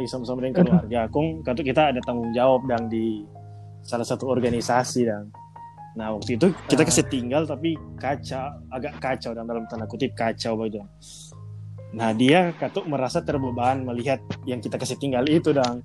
[0.00, 1.00] lagi sama-sama dengan keluarga.
[1.06, 3.20] Kong kata kita ada tanggung jawab dan di
[3.80, 5.28] salah satu organisasi dan
[5.90, 6.86] nah waktu itu kita Ah.
[6.86, 10.86] kasih tinggal tapi kacau agak kacau dan dalam tanda kutip kacau begitu
[11.90, 15.82] nah dia katuk merasa terbeban melihat yang kita kasih tinggal itu dan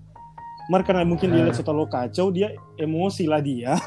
[0.66, 3.78] Mar karena mungkin dia lihat setelah kacau dia emosi lah dia.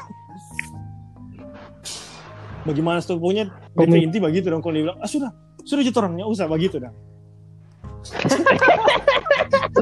[2.61, 5.31] Bagaimana pokoknya Komen- DP inti begitu dong kalau dia bilang ah sudah
[5.63, 6.91] sudah jadi orangnya usah begitu dong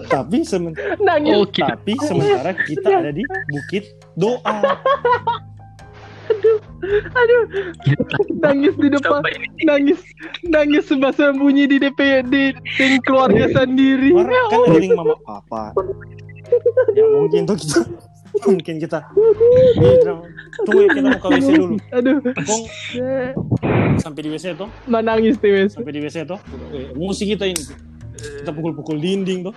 [0.06, 1.34] tapi semen- Nangis.
[1.34, 3.84] Oh, tapi sementara kita ada di bukit
[4.14, 4.78] doa.
[7.16, 7.44] Aduh.
[8.38, 9.22] Nangis di depan.
[9.64, 10.00] Nangis.
[10.46, 12.44] Nangis sebasa bunyi di DP di
[12.78, 14.12] tim keluarga sendiri.
[14.14, 15.72] Mar kan ada yang mama papa.
[16.96, 17.80] Ya mungkin tuh kita
[18.46, 19.00] mungkin kita
[20.64, 21.76] tunggu ya kita mau ke WC dulu.
[21.96, 22.18] Aduh.
[22.22, 22.64] Kong
[23.98, 26.40] sampai di WC tuh Menangis tuh sampai di WC tuh
[26.76, 27.64] eh, emosi kita ini.
[28.18, 29.56] Kita pukul-pukul dinding tuh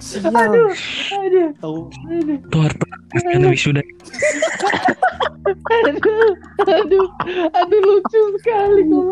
[0.00, 1.52] Sial, Aduh.
[1.60, 2.38] tahu Aduh.
[2.48, 2.72] Tuar
[3.12, 3.82] karena wisuda
[5.44, 6.32] Aduh.
[6.64, 7.06] Aduh.
[7.52, 9.10] Aduh lucu sekali kau.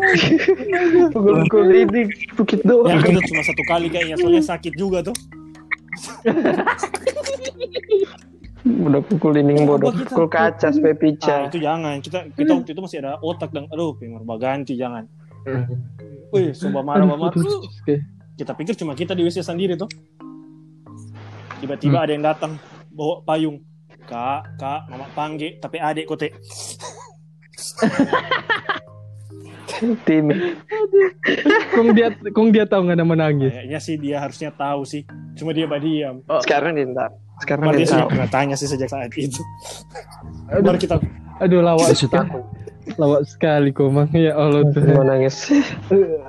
[1.13, 2.01] Pukul-pukul ini
[2.33, 2.89] bukit doa.
[2.89, 5.15] ya itu cuma satu kali kayaknya soalnya sakit juga tuh
[8.69, 11.47] Udah pukul dinding bodoh, pukul kaca ah pica.
[11.47, 15.07] itu jangan kita kita waktu itu masih ada otak dan aduh pengen ganti jangan
[16.29, 17.41] Wih, sumpah marah banget.
[17.41, 17.99] sekali.
[18.39, 19.89] Kita pikir cuma kita di WC sendiri tuh.
[21.59, 22.55] Tiba-tiba ada yang datang
[22.91, 23.59] bawa payung.
[24.07, 26.31] Kak, kak, mama panggil, tapi adik kote.
[30.03, 30.27] Tim.
[31.71, 33.53] Kong dia kong dia tahu nggak nama nangis.
[33.53, 35.07] Kayaknya sih dia harusnya tahu sih.
[35.39, 36.19] Cuma dia diam.
[36.43, 37.13] Sekarang dia tahu.
[37.39, 38.11] Sekarang Baru dia dia sudah tahu.
[38.11, 39.39] pernah tanya sih sejak saat itu.
[40.51, 40.63] Aduh.
[40.67, 40.99] Baru kita
[41.39, 42.27] Aduh lawak Susu sekali.
[42.97, 44.09] Lawak sekali kok mang.
[44.15, 44.81] Ya Allah tuh.
[44.81, 45.51] Mau nangis.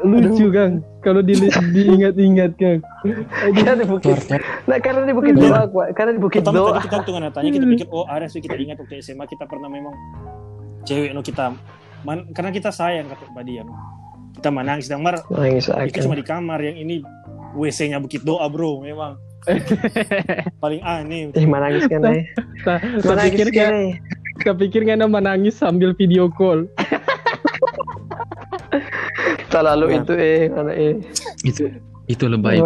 [0.04, 0.84] Lucu Kang.
[1.00, 1.38] Kalau di,
[1.72, 2.80] diingat-ingat Kang.
[3.56, 4.16] Karena di bukit.
[4.68, 5.84] Nah, karena di bukit doa, gua.
[5.96, 6.70] Karena di bukit pertama doa.
[6.76, 9.48] tadi kita tuh nggak tanya kita pikir oh ada sih kita ingat waktu SMA kita
[9.48, 9.94] pernah memang
[10.84, 11.56] cewek no kita
[12.04, 13.68] man, karena kita sayang kata Mbak Diam.
[14.36, 17.02] Kita menangis dan mar Nangis itu cuma di kamar yang ini
[17.56, 19.18] WC-nya bukit doa bro memang
[20.62, 22.28] paling aneh Eh, menangis kan, eh.
[22.68, 23.72] Nah, Menangis kan,
[24.30, 24.44] nggak, eh.
[24.44, 26.66] saya pikir nggak nama nangis sambil video call.
[29.48, 29.98] Tak lalu Nah.
[29.98, 30.40] itu, eh.
[30.48, 30.94] Mana, eh.
[31.42, 31.62] itu
[32.06, 32.58] itu lebay?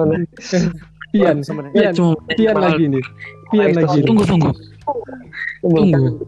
[1.11, 3.05] Pian, sebenarnya pian, cuma pian lagi nih.
[3.49, 3.99] Pian lagi.
[4.01, 4.05] nih.
[4.05, 4.51] tunggu tunggu
[5.63, 6.19] Tunggu.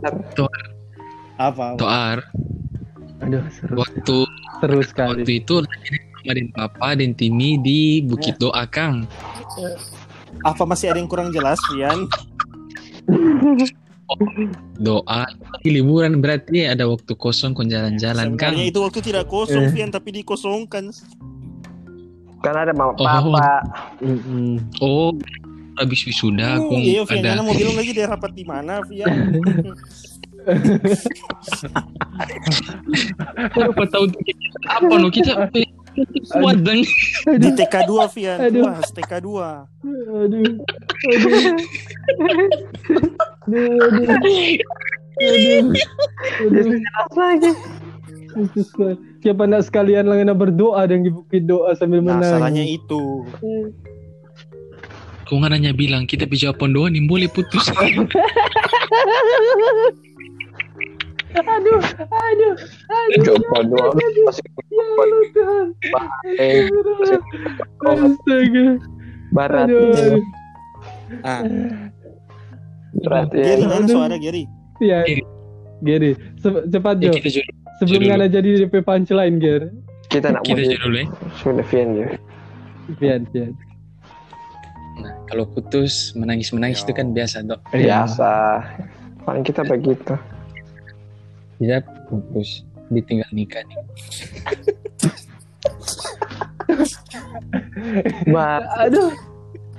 [1.36, 2.18] apa Toar
[3.18, 4.18] Aduh, seru, waktu
[4.56, 5.20] seru sekali.
[5.26, 9.04] waktu itu sama dan papa dan Timi di Bukit Doa Kang
[10.40, 12.06] apa masih ada yang kurang jelas Rian
[14.76, 19.66] doa lagi liburan berarti ada waktu kosong kon jalan-jalan Kang sebenarnya itu waktu tidak kosong
[19.66, 19.72] Eh.
[19.72, 20.94] Rian tapi dikosongkan
[22.38, 23.02] Karena ada mama Oh.
[23.02, 23.48] papa.
[24.78, 25.10] Oh
[25.74, 29.10] habis wisuda Hmm, aku iya Vian ada mau bilang lagi dia rapat di mana Vian
[33.56, 35.32] apa tahu kita apa no kita
[36.30, 36.80] kuat dan
[37.40, 38.64] di TK2 Vian Aduh.
[38.68, 40.44] Wah, TK2 Aduh, aduh,
[41.06, 41.32] aduh,
[45.16, 45.72] aduh,
[46.44, 46.78] aduh,
[47.16, 47.50] lagi.
[49.24, 52.30] Siapa nak sekalian nak berdoa dan bukit doa sambil Nah, menang.
[52.36, 53.24] salahnya itu.
[55.26, 57.66] Kau nggak nanya bilang kita bisa doang nih boleh putus.
[61.28, 62.54] Aduh, aduh,
[62.86, 63.22] aduh.
[63.24, 65.66] Coba doang masih Ya Allah Tuhan.
[66.36, 66.68] eh,
[67.82, 68.66] Astaga.
[69.30, 70.22] barat Aduh, aduh.
[71.22, 71.40] Ah,
[72.96, 73.68] berarti Gary ya.
[73.68, 74.42] mana suara Gary?
[74.78, 75.22] Ya, Gary.
[75.78, 77.20] Gary, ce- cepat ya Jo.
[77.20, 77.44] jodoh,
[77.76, 78.00] Sebelum.
[78.06, 79.62] Ngana jadi DP punchline, Ger.
[80.08, 81.06] kita nak kita dulu ya.
[81.36, 82.06] sudah Vian ya
[82.94, 83.50] Pian, pian.
[84.96, 87.58] Nah, kalau putus menangis menangis itu kan biasa dok.
[87.68, 88.62] biasa
[89.20, 90.14] paling kita begitu
[91.56, 93.78] Tidak putus ditinggal nikah nih.
[98.30, 99.10] Mbak, Aduh.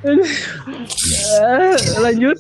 [0.06, 0.30] Aduh.
[1.42, 2.38] Eh, lanjut.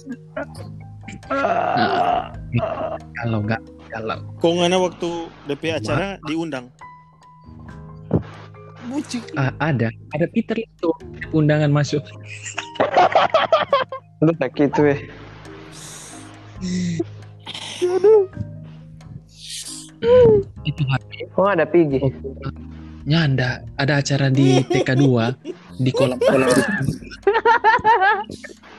[3.18, 3.62] Kalau nggak
[3.92, 5.10] kalau Kok ngana waktu
[5.50, 6.70] DP acara diundang?
[8.88, 9.36] Bucik.
[9.36, 10.90] ah, ada ada Peter itu
[11.36, 12.00] undangan masuk.
[14.24, 15.00] lu tak gitu eh
[20.68, 22.00] Itu hari kok nggak ada pigi
[23.08, 25.08] nyanda ada acara di TK2
[25.80, 26.52] di kolam kolam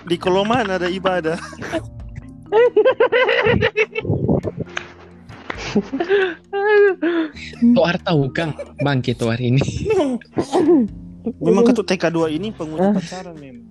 [0.09, 1.37] Di Koloman ada ibadah.
[7.77, 9.61] Toar tahu Kang bangkit Toar ini.
[11.45, 13.68] Memang ketua TK2 ini penguji pacaran memang.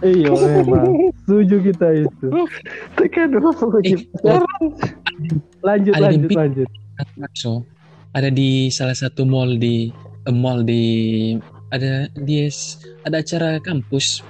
[0.00, 1.12] Iya, memang.
[1.22, 2.26] Setuju kita itu.
[2.94, 4.40] tekan dua penguji Eh,
[5.60, 6.68] Lanjut, Ada lanjut, di- lanjut.
[7.32, 7.62] So,
[8.10, 9.90] ada di salah satu mall di
[10.24, 10.82] eh, mall di
[11.68, 12.46] ada di
[13.02, 14.22] ada acara kampus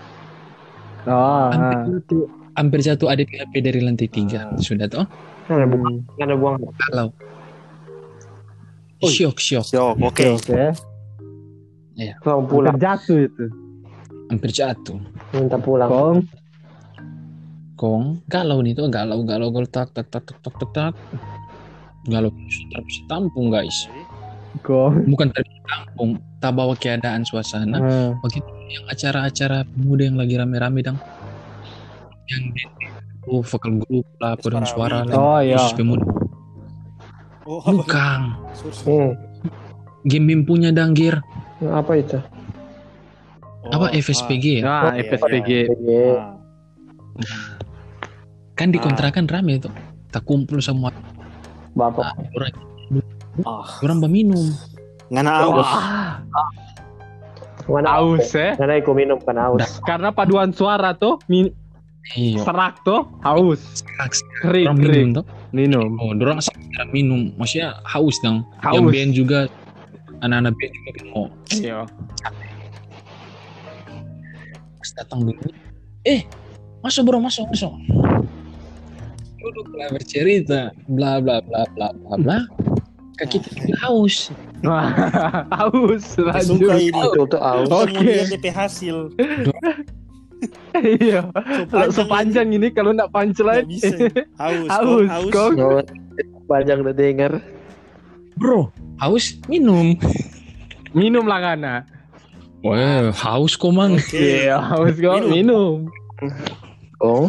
[1.05, 1.85] Oh, hampir ah.
[1.91, 2.23] jatuh
[2.55, 5.05] hampir jatuh ada HP dari lantai tiga sudah toh
[5.47, 6.23] ada buang Hmm.
[6.23, 7.13] ada buang kalau
[8.97, 9.11] Oh.
[9.11, 10.49] syok syok Yo, Oke, oke.
[10.49, 10.69] oke.
[12.25, 13.45] mau pulang Jatuh itu.
[14.31, 14.99] Hampir jatuh.
[15.35, 15.89] Minta pulang.
[15.91, 16.19] Kong.
[17.75, 18.05] kong.
[18.31, 18.89] Galau nih tuh.
[18.89, 19.51] Galau galau.
[19.53, 20.93] Galau tak tak tak tak tak tak, tak.
[22.09, 22.31] galau.
[22.73, 23.89] Tak bisa tampung guys.
[24.63, 25.05] Kong.
[25.11, 27.81] bukan tak tampung tak bawa keadaan suasana.
[27.81, 28.11] Ah.
[28.23, 30.99] begitu yang acara-acara pemuda yang lagi rame-rame dong
[32.31, 32.65] yang di
[33.29, 35.61] oh, vokal grup lah suara lah Oh, iya.
[35.77, 36.05] pemuda.
[37.45, 38.21] Oh, bukan.
[38.89, 39.11] hmm.
[40.09, 41.21] game BIM punya danggir
[41.65, 42.21] apa itu
[43.67, 45.51] apa Oh, FSPG ya Nah, iya, FSPG.
[45.65, 46.37] ah.
[47.15, 47.45] Ah.
[48.55, 49.73] kan dikontrakan rame tuh
[50.09, 50.91] tak kumpul semua
[51.73, 52.53] bapak nah, orang
[53.43, 53.67] Ah.
[53.81, 54.47] orang minum
[55.07, 55.71] Ngana aus.
[57.67, 58.55] mana Aus eh.
[58.55, 61.51] mana aku minum kan aus Karena paduan suara tuh min
[62.13, 63.83] iya serak tuh haus.
[64.39, 65.09] Kering, orang kering.
[65.09, 65.89] minum tuh Minum.
[65.97, 68.75] oh orang sekarang minum maksudnya haus dong Haus.
[68.77, 69.39] yang band juga
[70.21, 71.79] anak-anak band juga kan mau Iya.
[74.85, 75.49] Pas datang dulu
[76.05, 76.29] eh
[76.85, 77.73] masuk bro masuk masuk
[79.41, 82.39] duduk lah bercerita bla bla bla bla bla bla
[83.17, 84.29] kaki kita haus
[84.65, 84.89] Wah,
[85.61, 86.73] haus lanjut.
[86.77, 86.89] ini.
[86.89, 87.97] itu tuh aus Oke.
[87.97, 88.97] Kemudian DP hasil.
[90.77, 91.33] Iya.
[91.73, 93.65] Kalau sepanjang ini kalau nak Nggak punchline.
[94.37, 94.69] Haus.
[94.69, 95.33] haus, Haus.
[95.33, 95.89] kok.
[96.45, 97.33] Panjang udah dengar
[98.37, 98.69] bro
[99.01, 99.97] haus minum
[100.93, 101.75] minum lah Ngana.
[102.65, 104.01] Wah, haus kok mang.
[104.17, 105.29] Iya, haus kok Minum.
[105.29, 105.77] minum.
[107.05, 107.29] oh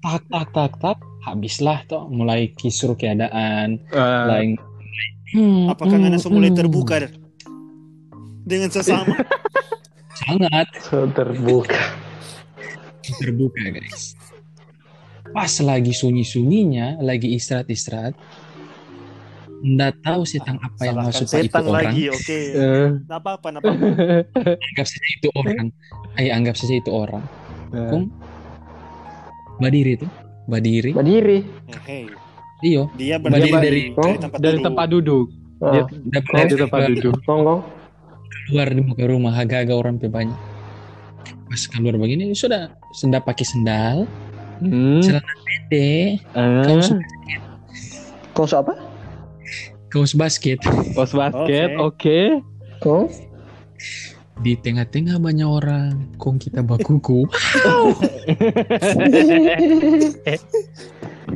[0.00, 0.98] Tak tak tak tak.
[1.24, 4.50] Habislah toh mulai kisru keadaan, Eh, lain.
[5.32, 6.58] Hmm, Apakah hmm, Ngana sudah mulai hmm.
[6.60, 6.96] terbuka
[8.44, 9.12] dengan sesama?
[10.20, 11.80] Sangat so terbuka
[13.20, 14.16] terbuka guys.
[15.34, 18.14] Pas lagi sunyi-sunyinya, lagi istirahat-istirahat,
[19.64, 21.76] nggak tahu setan apa yang Salahkan masuk ke itu setan orang.
[21.88, 22.04] lagi.
[22.10, 22.38] Oke.
[22.60, 23.86] eh, Nggak apa-apa, nggak apa-apa.
[24.60, 25.66] Anggap saja itu orang.
[26.14, 27.24] Ayo anggap saja itu orang.
[27.70, 27.88] eh.
[27.88, 28.04] Kong
[29.54, 30.06] Badiri itu,
[30.44, 30.90] Badiri.
[30.92, 31.38] berdiri
[31.70, 32.04] Eh, Hey,
[32.60, 34.64] Iyo, dia Berdiri dari- dari tempat dari duduk.
[34.64, 35.26] tempat duduk.
[35.54, 37.14] Dia ah, dapat dari tempat duduk.
[37.22, 37.60] gonggong
[38.44, 40.36] keluar di muka rumah agak-agak orang pe banyak.
[41.46, 43.96] Pas keluar begini sudah sendal pakai sendal,
[44.58, 45.00] Hmm.
[45.00, 46.88] celana pendek, Eh, kaos
[48.32, 48.74] kau so apa
[49.94, 50.58] kaos basket.
[50.98, 52.42] pos basket, oke.
[52.82, 53.06] kau
[54.42, 57.22] Di tengah-tengah banyak orang, kong kita bakuku.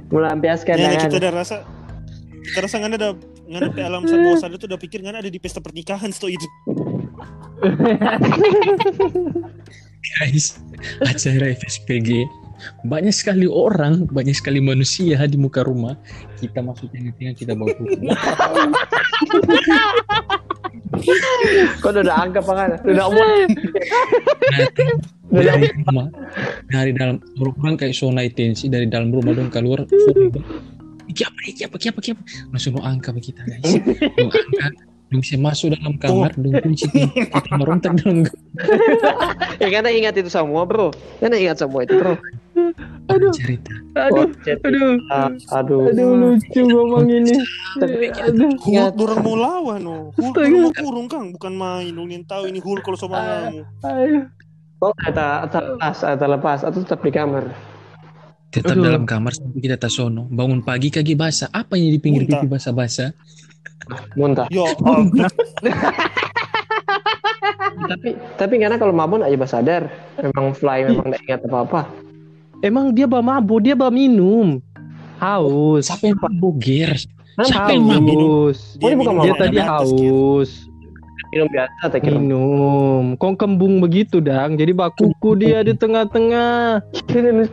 [0.09, 1.57] melampiaskan Ya, tangan kita udah rasa
[2.49, 3.11] kita rasa ngana ada
[3.49, 6.49] ngana pe alam bawah sadar tuh udah pikir ngana ada di pesta pernikahan setelah itu.
[10.19, 10.59] Guys,
[11.05, 12.25] acara FSPG
[12.87, 15.97] banyak sekali orang, banyak sekali manusia di muka rumah.
[16.39, 17.75] Kita masuk tengah-tengah kita bawa.
[21.83, 22.71] Kau udah anggap apa kan?
[22.87, 23.23] Udah mau
[24.49, 24.89] Datang
[25.29, 26.09] dari rumah,
[26.73, 29.85] dari dalam orang kayak zona tensi dari dalam rumah dong keluar.
[31.09, 32.23] Iki apa, iki apa, iki apa, iki apa.
[32.53, 33.77] Langsung dong angkat kita guys.
[34.17, 34.73] Dong angkat,
[35.13, 38.25] dong bisa masuk dalam kamar, dong kunci kita merontak dalam
[39.63, 40.93] Ya karena ingat itu semua bro.
[41.21, 42.17] Karena ingat semua itu bro.
[43.09, 43.33] Aduh.
[43.33, 43.73] cerita.
[43.97, 44.61] Aduh, Oh, chat.
[44.61, 45.89] aduh, Ah, aduh.
[45.89, 47.35] aduh lucu ngomong ini.
[47.77, 48.53] Tapi Aduh.
[48.55, 49.97] Hulk dorang mau lawan no.
[50.13, 50.45] Hulk Astaga.
[50.45, 51.91] dorang mau kurung kang, bukan main.
[51.91, 53.65] Lu yang tahu ini Hulk kalau sama kamu.
[53.83, 54.21] Ayo.
[54.79, 57.51] kau ada lepas, ada lepas atau tetap di kamar.
[58.49, 58.85] Tetap Aduh.
[58.87, 60.29] dalam kamar sampai kita tasono.
[60.29, 61.51] Bangun pagi kaki basah.
[61.51, 63.11] Apa yang di pinggir pipi basah-basah?
[64.15, 64.47] Muntah.
[64.49, 65.27] Ya, ampun.
[67.89, 69.89] tapi tapi karena kalau mabon aja sadar.
[70.21, 71.81] Memang fly memang tidak ingat apa apa.
[72.59, 74.59] Emang dia bawa mabuk, dia bawa minum.
[75.23, 75.87] Haus.
[75.87, 76.91] Siapa yang mabuk ger?
[77.39, 78.19] Kan Siapa yang mabuk?
[78.19, 78.59] Haus.
[78.83, 80.51] Oh, ini bukan minum Dia tadi haus.
[81.29, 82.19] minum biasa tak kira.
[82.19, 83.15] Minum.
[83.15, 84.59] Kok kembung begitu, Dang?
[84.59, 86.83] Jadi bakuku dia di tengah-tengah.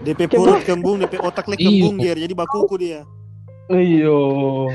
[0.02, 3.06] DP perut kembung, DP otak lek kembung dia, jadi bakuku dia.
[3.70, 4.70] Iyo.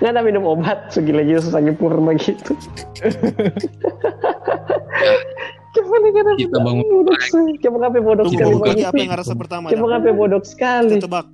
[0.00, 2.52] Nggak ada minum obat segila gila susah nyepur begitu.
[5.78, 6.84] Kena Kita bangun.
[7.58, 8.86] Coba ngapain bodoh sekali tunggu pagi begitu.
[8.86, 9.66] apa yang ngerasa pertama?
[9.66, 9.90] Coba Dang?
[9.92, 10.92] ngapain bodoh sekali.
[10.92, 11.26] Kita tebak.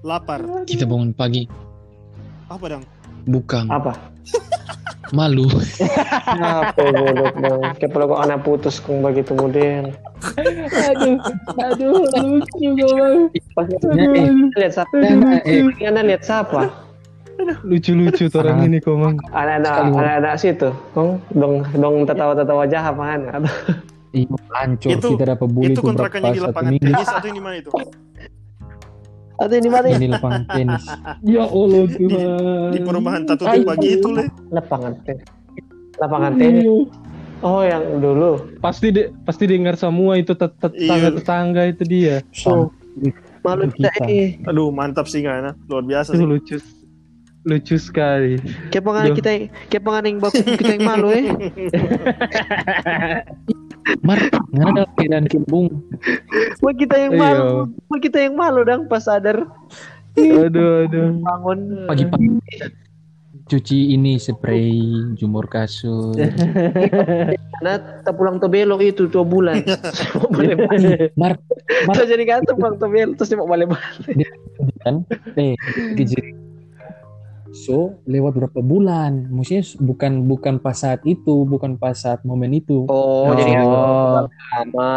[0.00, 0.40] Lapar.
[0.64, 1.42] Kita bangun pagi.
[2.46, 2.84] Apa dong?
[3.24, 3.64] Bukan.
[3.68, 3.92] Apa?
[5.10, 5.50] Malu.
[6.40, 7.60] Apa bodoh dong?
[7.76, 9.90] Kalau kok anak putus kong begitu model.
[10.30, 11.16] Aduh,
[11.58, 13.08] aduh, lucu gua.
[13.52, 14.94] Pas Eh, lihat siapa?
[14.94, 16.68] eh, Ini anda lihat siapa?
[17.62, 19.16] Lucu-lucu tuh orang ini kok, Mang.
[19.30, 20.68] Anak-anak anak-anak situ.
[20.90, 23.20] Kong dong dong tertawa-tertawa jahat apaan?
[23.28, 23.50] Atau
[24.10, 26.86] Iya, hancur Itu- kita dapat bully itu kontrakannya di satu lapangan minggu.
[26.90, 27.70] tenis atau ini mana itu?
[29.40, 29.96] atau ini mana ya?
[29.96, 30.84] Ini lapangan tenis.
[31.30, 32.70] Ya Allah Tuhan.
[32.74, 34.24] Di perumahan Tatu di pagi itu le.
[34.50, 35.26] Lapangan tenis.
[35.96, 36.66] Lapangan tenis.
[37.40, 38.30] Oh yang dulu.
[38.58, 40.90] Pasti de, pasti dengar semua itu tet- tet- Iya.
[40.90, 42.16] tetangga-tetangga itu dia.
[42.44, 42.68] Oh,
[43.40, 43.88] malu Kita.
[44.04, 44.42] ini.
[44.44, 45.56] Aduh mantap sih Ngana.
[45.64, 46.26] Luar biasa Itu sih.
[46.26, 46.56] lucu.
[47.50, 48.38] Lucu sekali.
[48.70, 49.30] Kayak pengen kita
[49.66, 51.26] kayak pengen yang baku kita yang malu eh.
[54.06, 54.20] Mar,
[54.52, 55.82] mana ada keadaan kembung?
[56.62, 57.20] Wah kita yang Iya.
[57.20, 57.50] malu.
[57.90, 59.42] Wah kita yang malu dong pas sadar
[60.14, 61.10] Aduh, aduh.
[61.18, 61.58] bangun.
[61.90, 62.28] Pagi-pagi
[63.50, 64.70] cuci ini spray
[65.18, 66.14] jumur kasur.
[67.60, 69.60] Nah, kita pulang ke belok itu dua bulan.
[71.12, 71.36] Mar,
[71.84, 74.16] Mar Terus jadi kan pulang ke belok terus dia mau balik-balik.
[74.80, 75.04] kan?
[75.36, 75.60] Eh,
[75.92, 76.40] kejadian.
[77.52, 79.26] So, lewat berapa bulan?
[79.28, 82.86] Maksudnya bukan bukan pas saat itu, bukan pas saat momen itu.
[82.86, 83.34] Oh, Oh.
[83.34, 84.94] jadi lama.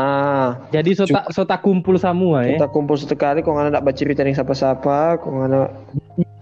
[0.70, 2.54] Jadi sota sota kumpul semua ya.
[2.56, 5.62] Kita kumpul satu kali, kok nggak ada bercerita nih siapa-siapa, kok nggak ada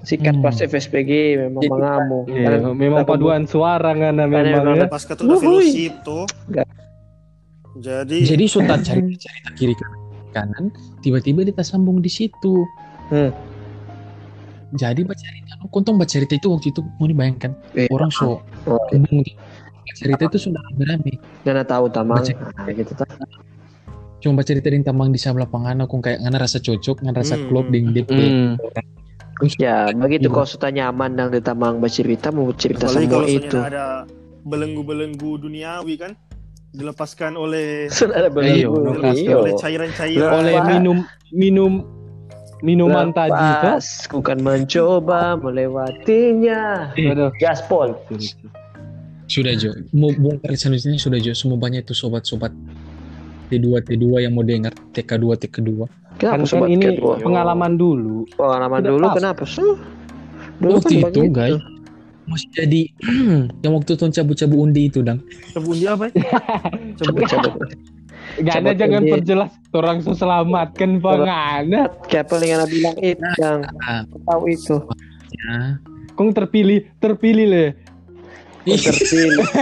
[0.01, 0.43] sikat Hmm.
[0.43, 2.20] pas FSPG memang Jadi- mengamu.
[2.28, 4.88] Iya, Karena memang paduan suara ngana Karena memang memang ya.
[4.89, 5.39] Pas Wuhui.
[5.39, 6.26] fellowship tuh.
[7.72, 9.74] Jadi, Jadi sudah cari cerita kiri
[10.32, 12.68] kanan, tiba-tiba kita sambung di situ.
[13.07, 13.32] Hmm.
[14.72, 18.80] Jadi baca cerita, kontong baca cerita itu waktu itu mau dibayangkan Eh, orang so Oh.
[18.88, 21.19] kembung baca cerita itu sudah rame.
[21.43, 22.19] Nggak tahu tamang.
[22.19, 22.34] Baca.
[22.63, 23.09] Kayak gitu tak.
[24.19, 27.36] Cuma baca cerita yang tamang di sebelah lapangan, aku kayak ngana rasa cocok, ngana rasa
[27.36, 27.47] Hmm.
[27.47, 28.11] klop ding DP.
[28.11, 28.53] Hmm.
[29.57, 30.36] Ya, begitu Iya.
[30.36, 33.57] kau sudah nyaman dan di tamang bercerita mau cerita apalagi semua kalau itu.
[33.57, 33.86] ada
[34.45, 36.13] belenggu-belenggu duniawi kan
[36.72, 39.01] dilepaskan oleh Sudah ada Iya, belenggu.
[39.17, 39.34] Iya.
[39.36, 40.97] oleh cairan-cairan Oleh minum
[41.34, 41.72] minum
[42.62, 43.59] minuman tadi tuh.
[43.68, 46.93] Lepas, ku kan mencoba melewatinya.
[46.93, 47.30] Aduh.
[47.36, 47.97] Gaspol.
[49.26, 52.51] Sudah Jo, mau bongkar selanjutnya sudah Jo, semua banyak tuh sobat-sobat
[53.47, 55.70] T2 T2 yang mau dengar TK2 TK2.
[56.14, 57.16] Kenapa Kan, kan sobat ini kedua?
[57.18, 58.28] pengalaman dulu.
[58.32, 59.16] Pengalaman Tidak dulu pas.
[59.16, 59.64] kenapa sih?
[60.59, 61.34] Dulu Waktu kan itu begitu.
[61.34, 61.57] guys,
[62.24, 62.82] masih jadi
[63.64, 65.24] yang waktu tuh cabu-cabu undi itu dang.
[65.49, 66.22] Tebundi apa ya?
[68.32, 68.46] Cabut-cabut.
[68.46, 69.12] Gak ada Coba jangan ini.
[69.12, 71.82] perjelas orang selamatkan pengana.
[72.06, 74.76] Kayak apa yang bilang itu yang Ah, tahu itu.
[75.32, 75.80] ya.
[76.14, 77.66] Kong terpilih terpilih le.
[78.62, 79.42] Terpilih.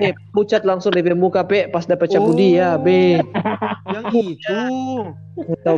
[0.00, 2.38] Eh, pucat langsung di muka pe pas dapat cabut Oh.
[2.38, 3.18] dia be.
[3.86, 4.60] Yang itu.
[5.60, 5.76] Tahu.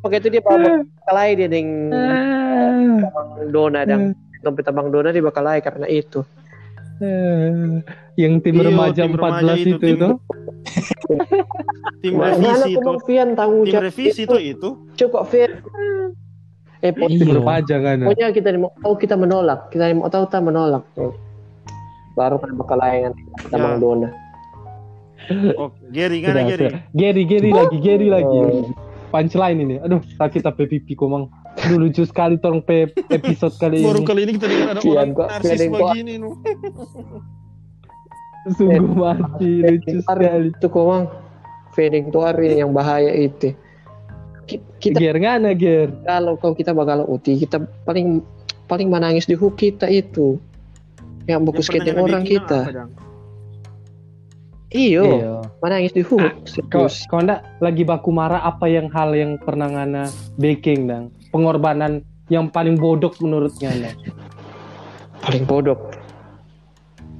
[0.00, 1.92] Pakai itu dia bawa bakalai dia deng
[3.50, 6.24] dona dan dompet abang dona dia bakalai karena itu.
[8.14, 10.08] Yang tim Iya, remaja tim 14 remaja itu itu, tim- itu.
[12.00, 12.90] Tim revisi itu.
[13.64, 14.68] Tim revisi itu itu.
[14.96, 15.50] cukup Fian.
[16.80, 17.34] Eh, Tim Iya.
[17.36, 17.96] remaja kan.
[18.04, 20.84] pokoknya kita mau tahu kita menolak, kita mau tahu kita menolak.
[22.16, 23.12] Baru kan bakal layangan
[23.48, 23.80] abang Ya.
[23.80, 24.08] dona.
[25.56, 26.66] Oh, Gary kan Gary.
[26.90, 28.38] Gary, Gary lagi, Gary lagi.
[28.40, 28.72] Oh.
[29.10, 29.76] Punchline ini.
[29.78, 31.28] Aduh, sakit apa pipi komang.
[31.58, 34.06] Aduh, lucu sekali tolong pe episode kali Baru ini.
[34.06, 36.30] kali ini kita dengar ada orang narsis begini nu.
[38.56, 40.48] Sungguh mati, lucu sekali.
[40.48, 41.04] itu komang
[41.70, 43.52] fading tuh hari yang bahaya itu
[44.48, 45.92] Ki- kita Ger ngana, Ger.
[46.02, 48.24] kalau kalau kita bakal uti kita paling
[48.66, 50.40] paling menangis di hook kita itu
[51.28, 52.60] yang Yang bagus skating yang orang kita
[54.70, 55.34] iyo Iya.
[55.60, 56.22] menangis di hook
[56.70, 61.10] Kau, serius kau ndak lagi baku marah apa yang hal yang pernah ngana baking dang?
[61.30, 63.90] Pengorbanan yang paling bodok menurut ngana.
[65.20, 65.76] paling bodoh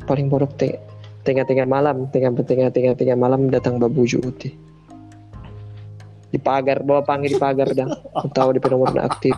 [0.09, 0.81] paling bodoh te-
[1.23, 4.57] tengah-tengah malam tengah tengah tengah tengah malam datang babuju uti
[6.33, 7.91] di pagar bawa panggil di pagar dah
[8.33, 9.37] tahu di nomor aktif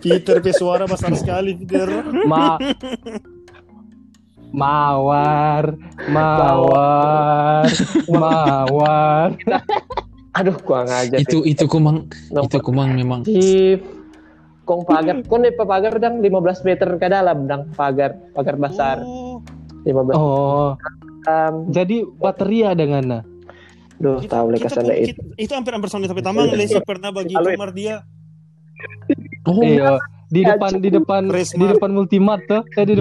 [0.00, 1.90] Peter pe suara besar sekali Peter.
[2.24, 2.56] Ma
[4.50, 5.78] Mawar,
[6.10, 7.70] mawar,
[8.10, 9.30] mawar.
[10.40, 13.20] Aduh gua ngajar Itu itu kumang itu kumang memang.
[13.22, 13.84] Sip.
[14.62, 16.18] Kong pagar, kong di pagar dang?
[16.18, 16.30] 15
[16.62, 17.68] meter ke dalam dang.
[17.72, 19.42] Pagar, pagar besar Oh,
[19.82, 20.78] 15 Oh,
[21.26, 23.20] um, jadi bateria dengan na.
[23.96, 25.10] Duh, kita- tahu anda pun- itu.
[25.12, 28.00] kita- Itu hampir hampir sama tapi tamang Lesi pernah bagi Halo, kamar dia.
[29.42, 33.00] Oh, Iya, di depan di depan di depan Multimart tuh, eh di Iya.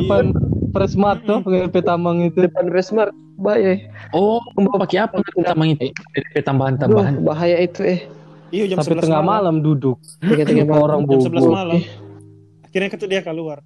[0.70, 2.38] Depan Presmart tuh, pengen tamang itu.
[2.40, 3.82] Depan Resmart, bahaya.
[4.14, 4.38] oh,
[4.78, 5.90] pakai apa tamang itu?
[6.14, 7.18] DP tambahan-tambahan.
[7.18, 8.06] Duh, bahaya itu eh.
[8.50, 9.62] Iya jam Sampai 11 tengah malam.
[9.62, 9.98] malam duduk.
[10.22, 10.70] Malam.
[10.74, 11.50] Orang Jam 11 bobo.
[11.54, 11.80] malam.
[12.66, 13.62] Akhirnya ketuk dia keluar.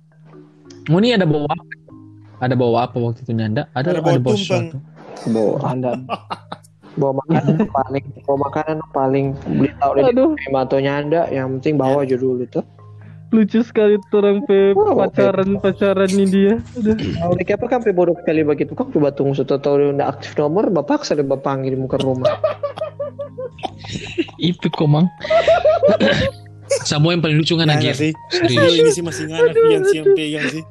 [0.87, 1.63] Mau nih ada bawa apa?
[2.39, 3.71] Ada bawa apa waktu itu nyanda?
[3.71, 4.39] Ada Ada ada, bawa bawa tumpeng.
[4.39, 4.77] sesuatu.
[5.31, 5.91] Bawa, Anda.
[6.93, 10.03] bawa makanan paling, bawa makanan paling beli tahu deh.
[10.11, 12.63] Aduh, Atau nyanda, yang penting bawa aja dulu tuh.
[13.33, 16.53] Lucu sekali tuh orang pe Wow, pacaran pacaran ini dia.
[16.77, 16.95] Deh
[17.49, 20.69] apa kan pe bodoh sekali begitu kan coba tunggu satu tahu dia udah aktif nomor,
[20.69, 22.29] bapak saya bapak panggil muka rumah.
[24.37, 25.09] Itu kumang.
[26.85, 27.91] Sama yang paling lucu kan lagi.
[27.91, 28.11] sih.
[28.47, 28.79] Iya, Serius.
[28.79, 30.63] ini sih masih ngana Pian sih yang sih.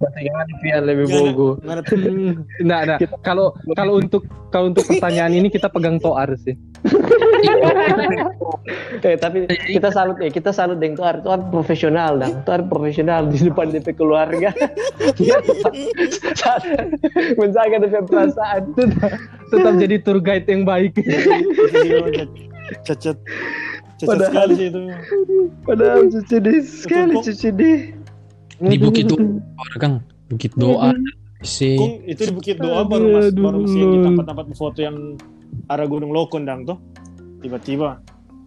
[0.00, 1.60] Jangan lebih bogo.
[1.60, 6.56] Nah, nah, kalau kalau untuk kalau untuk pertanyaan ini kita pegang toar sih.
[9.00, 13.40] Eh tapi kita salut eh kita salut dengan Tuar Tuar profesional dong Tuar profesional di
[13.40, 14.52] depan DP keluarga
[17.40, 19.10] menjaga DP perasaan Tetap,
[19.50, 20.94] tetap jadi tour guide yang baik.
[22.84, 23.16] Cacat.
[23.98, 24.80] Cacat Padahal- sekali sih itu.
[25.60, 27.78] padahal cuci deh sekali cuci deh
[28.60, 29.32] Di Bukit Doa,
[29.76, 30.04] Kang.
[30.28, 30.92] Bukit Doa.
[31.40, 35.16] Si Kung itu di Bukit Doa baru mas baru sih di tempat-tempat foto yang
[35.66, 36.76] arah Gunung Lokon dang tuh.
[37.40, 38.00] Tiba-tiba.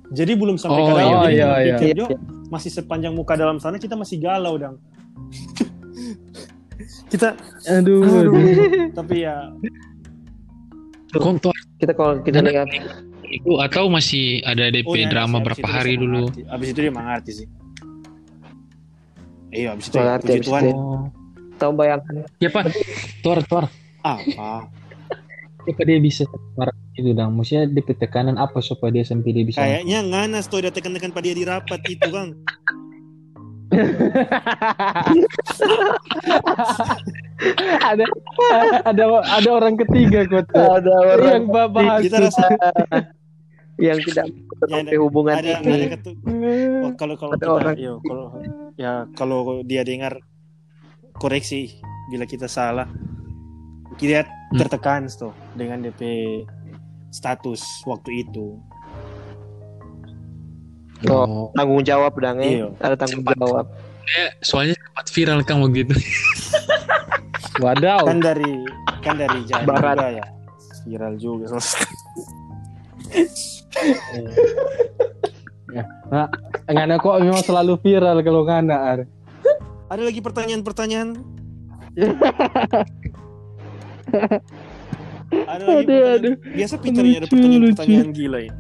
[0.10, 1.02] Jadi belum sampai Oh, ke dalam.
[1.02, 1.76] iya, iya, iya.
[1.76, 2.06] pikir, Iya, "Jo,
[2.48, 4.78] masih sepanjang muka dalam sana kita masih galau dang.
[7.10, 7.34] kita
[7.72, 8.34] Aduh, aduh.
[8.92, 9.50] tapi ya
[11.14, 12.70] Kong tuh kita kalau kita lihat
[13.24, 16.26] itu atau masih ada DP oh, ya, drama abis berapa hari dulu?
[16.28, 16.42] ngerti.
[16.48, 17.48] Abis itu dia mengerti sih.
[19.52, 20.64] Iya, abis itu ya, Mengerti puji abis Tuhan.
[20.64, 20.74] itu.
[20.76, 21.04] Oh.
[21.56, 22.64] tahu bayangkan Ya Pak,
[23.22, 23.66] tuar tuar.
[24.04, 24.68] Apa?
[25.64, 27.34] Apa dia bisa marah itu dong?
[27.34, 29.60] Maksudnya DP tekanan apa supaya dia sampai dia bisa?
[29.60, 32.30] Kayaknya nganas tuh dia tekan-tekan pada dia di rapat itu, Bang.
[37.82, 38.06] ada
[38.86, 40.62] ada ada orang ketiga kok tuh.
[40.78, 42.48] ada orang yang ba- bahas Kita rasa
[43.82, 44.26] yang tidak
[44.64, 46.12] Ya, sampai hubungan ada ini ada ketu
[46.86, 47.76] oh, kalau kalau Ada kita orang.
[47.76, 48.26] yo, kalau
[48.78, 50.22] ya kalau dia dengar
[51.18, 52.88] koreksi bila kita salah
[53.96, 54.60] kita Hmm.
[54.60, 56.02] tertekan tuh dengan DP
[57.10, 58.58] status waktu itu
[61.04, 62.72] Oh, tanggung jawab dong Iya.
[62.72, 63.36] eh ada tanggung Cepat.
[63.38, 63.66] jawab
[64.04, 65.96] Ya, soalnya sempat viral kan begitu.
[67.64, 68.04] Wadaw.
[68.04, 68.52] kan dari
[69.00, 69.96] kan dari jadi Barat.
[69.96, 70.26] juga ya
[70.84, 71.46] viral juga
[76.66, 79.04] Ngana kok memang selalu viral kalau ngana.
[79.88, 81.10] Ada lagi pertanyaan-pertanyaan
[84.14, 84.40] ada
[85.60, 86.14] lagi Aduh, pertanyaan.
[86.16, 86.34] aduh.
[86.48, 88.54] biasa ini ada Lucu, pertanyaan-pertanyaan gila ya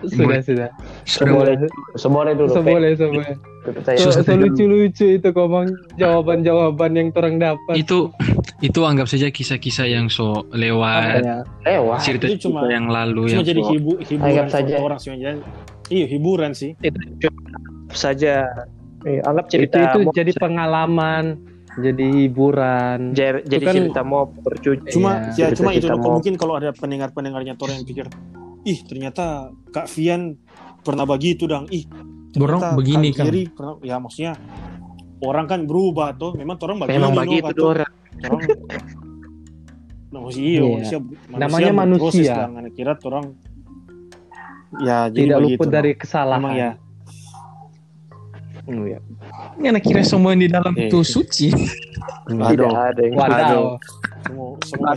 [0.00, 0.70] Sudah, sudah.
[1.02, 1.54] seboleh
[1.96, 2.54] seboleh dulu Pe.
[2.56, 3.34] Seboleh, seboleh.
[3.68, 3.98] Percaya.
[3.98, 4.22] So, Susah.
[4.22, 5.68] so lucu-lucu itu komang
[5.98, 7.74] jawaban-jawaban yang orang dapat.
[7.76, 8.14] itu
[8.60, 11.26] itu anggap saja kisah-kisah yang so lewat
[11.62, 14.74] eh wah cerita Itu cuma- yang lalu cuma yang jadi so- hibu hiburan Anggap saja.
[14.78, 15.10] orang sih
[15.88, 17.38] iya hiburan sih itu cuma
[17.90, 18.46] saja
[19.02, 21.24] eh, anggap Itu cerita itu mau jadi pengalaman,
[21.78, 23.14] jadi hiburan.
[23.14, 26.74] Jer, jadi kan, cerita mau percuci cuma iya, ya, ya cuma itu mungkin kalau ada
[26.74, 28.10] pendengar pendengarnya Tor yang pikir
[28.66, 30.36] ih ternyata Kak Vian
[30.82, 31.86] pernah bagi itu dong ih
[32.36, 34.36] Borong begini kan pernah, ya maksudnya
[35.24, 38.30] orang kan berubah tuh memang orang bagi memang bagi itu orang nah,
[40.20, 40.62] manusia, iya.
[40.62, 40.98] manusia,
[41.32, 42.34] namanya manusia
[42.76, 43.32] kira orang
[44.84, 46.52] ya jadi tidak luput dari kesalahan.
[46.52, 46.70] Ya.
[48.68, 49.00] Iya.
[49.56, 50.92] ini nah kira semua yang di dalam iya.
[50.92, 51.48] itu suci.
[52.28, 53.80] Tidak ada yang Waduh.
[54.28, 54.92] Semua, semua